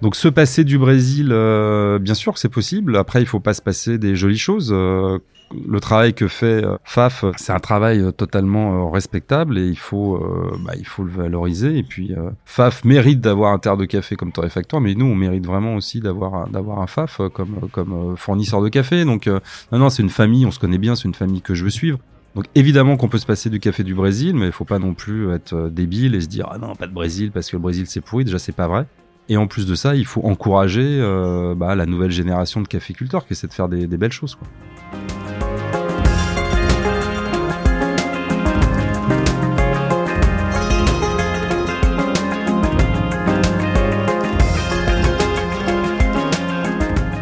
Donc 0.02 0.16
se 0.16 0.30
passer 0.30 0.64
du 0.64 0.78
Brésil, 0.78 1.30
euh, 1.32 2.00
bien 2.00 2.14
sûr 2.14 2.38
c'est 2.38 2.50
possible. 2.50 2.96
Après, 2.96 3.22
il 3.22 3.26
faut 3.26 3.42
pas 3.42 3.54
se 3.54 3.62
passer 3.62 3.98
des 3.98 4.16
jolies 4.16 4.38
choses. 4.38 4.72
Euh, 4.74 5.20
le 5.68 5.80
travail 5.80 6.14
que 6.14 6.28
fait 6.28 6.64
euh, 6.64 6.78
FAF, 6.86 7.26
c'est 7.36 7.52
un 7.52 7.60
travail 7.60 8.14
totalement 8.16 8.90
respectable 8.92 9.58
et 9.58 9.68
il 9.68 9.78
faut, 9.78 10.24
bah, 10.64 10.74
il 10.78 10.86
faut 10.86 11.04
le 11.04 11.12
valoriser. 11.12 11.78
Et 11.78 11.84
puis 11.84 12.16
FAF 12.46 12.86
mérite 12.86 13.20
d'avoir 13.20 13.52
un 13.52 13.60
terre 13.60 13.76
de 13.76 13.86
café 13.86 14.16
comme 14.16 14.32
torréfacteur, 14.32 14.80
mais 14.80 14.96
nous, 14.96 15.06
on 15.06 15.16
mérite 15.16 15.46
vraiment 15.46 15.76
aussi 15.76 16.00
d'avoir 16.00 16.48
d'avoir 16.48 16.80
un 16.80 16.88
FAF 16.88 17.20
comme 17.34 17.68
comme 17.72 18.16
fournisseur 18.16 18.62
de 18.62 18.70
café. 18.70 19.04
Donc 19.04 19.28
non, 19.28 19.80
non, 19.80 19.90
c'est 19.90 20.04
une 20.04 20.10
famille, 20.10 20.46
on 20.46 20.52
se 20.52 20.60
connaît 20.60 20.78
bien, 20.78 20.96
c'est 20.96 21.08
une 21.08 21.16
famille 21.16 21.42
que 21.42 21.56
je 21.56 21.64
veux 21.64 21.70
suivre. 21.72 22.00
Donc 22.36 22.46
évidemment 22.54 22.96
qu'on 22.96 23.10
peut 23.10 23.18
se 23.18 23.26
passer 23.26 23.50
du 23.50 23.60
café 23.60 23.84
du 23.84 23.96
Brésil, 23.96 24.36
mais 24.36 24.46
il 24.46 24.52
faut 24.52 24.66
pas 24.66 24.80
non 24.80 24.94
plus 24.94 25.34
être 25.34 25.70
débile 25.70 26.14
et 26.14 26.22
se 26.22 26.28
dire 26.28 26.48
ah 26.52 26.60
non 26.60 26.76
pas 26.76 26.86
de 26.86 26.94
Brésil 26.94 27.32
parce 27.34 27.50
que 27.50 27.58
le 27.58 27.62
Brésil 27.62 27.86
c'est 27.88 28.02
pourri. 28.02 28.24
Déjà 28.24 28.38
c'est 28.40 28.56
pas 28.56 28.68
vrai. 28.68 28.86
Et 29.32 29.38
en 29.38 29.46
plus 29.46 29.68
de 29.68 29.76
ça, 29.76 29.96
il 29.96 30.06
faut 30.06 30.26
encourager 30.26 30.82
euh, 30.84 31.54
bah, 31.56 31.76
la 31.76 31.86
nouvelle 31.86 32.10
génération 32.10 32.62
de 32.62 32.68
caféculteurs 32.68 33.28
qui 33.28 33.34
essaie 33.34 33.46
de 33.46 33.54
faire 33.54 33.70
des, 33.70 33.86
belles 33.86 34.12
choses. 34.12 34.34
Quoi. 34.34 34.48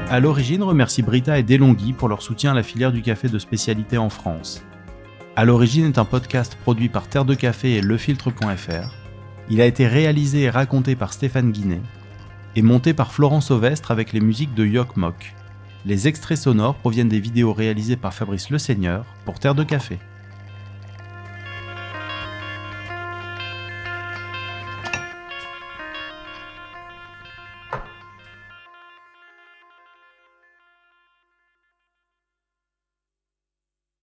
À 0.10 0.22
l'origine, 0.22 0.64
remercie 0.64 1.02
Brita 1.02 1.38
et 1.38 1.44
Delonghi 1.44 1.92
pour 1.92 2.08
leur 2.08 2.22
soutien 2.22 2.52
à 2.52 2.56
la 2.56 2.64
filière 2.64 2.94
du 2.94 3.02
café 3.02 3.28
de 3.28 3.38
spécialité 3.38 3.98
en 3.98 4.10
France. 4.10 4.64
À 5.36 5.44
l'origine 5.44 5.86
est 5.86 5.98
un 5.98 6.06
podcast 6.06 6.58
produit 6.62 6.88
par 6.88 7.10
Terre 7.10 7.26
de 7.26 7.36
Café 7.36 7.76
et 7.76 7.82
lefiltre.fr. 7.82 8.94
Il 9.50 9.60
a 9.60 9.66
été 9.66 9.88
réalisé 9.88 10.44
et 10.44 10.50
raconté 10.50 10.96
par 10.96 11.12
Stéphane 11.12 11.52
Guinet 11.52 11.82
et 12.56 12.62
monté 12.62 12.94
par 12.94 13.12
Florence 13.12 13.52
Ovestre 13.52 13.92
avec 13.92 14.14
les 14.14 14.22
musiques 14.22 14.54
de 14.54 14.66
Yok 14.66 14.98
Mok. 14.98 15.36
Les 15.86 16.08
extraits 16.08 16.38
sonores 16.38 16.76
proviennent 16.76 17.10
des 17.10 17.20
vidéos 17.20 17.54
réalisées 17.54 17.96
par 17.96 18.14
Fabrice 18.14 18.50
Le 18.50 18.58
Seigneur 18.58 19.06
pour 19.26 19.40
Terre 19.40 19.56
de 19.56 19.64
Café. 19.64 20.00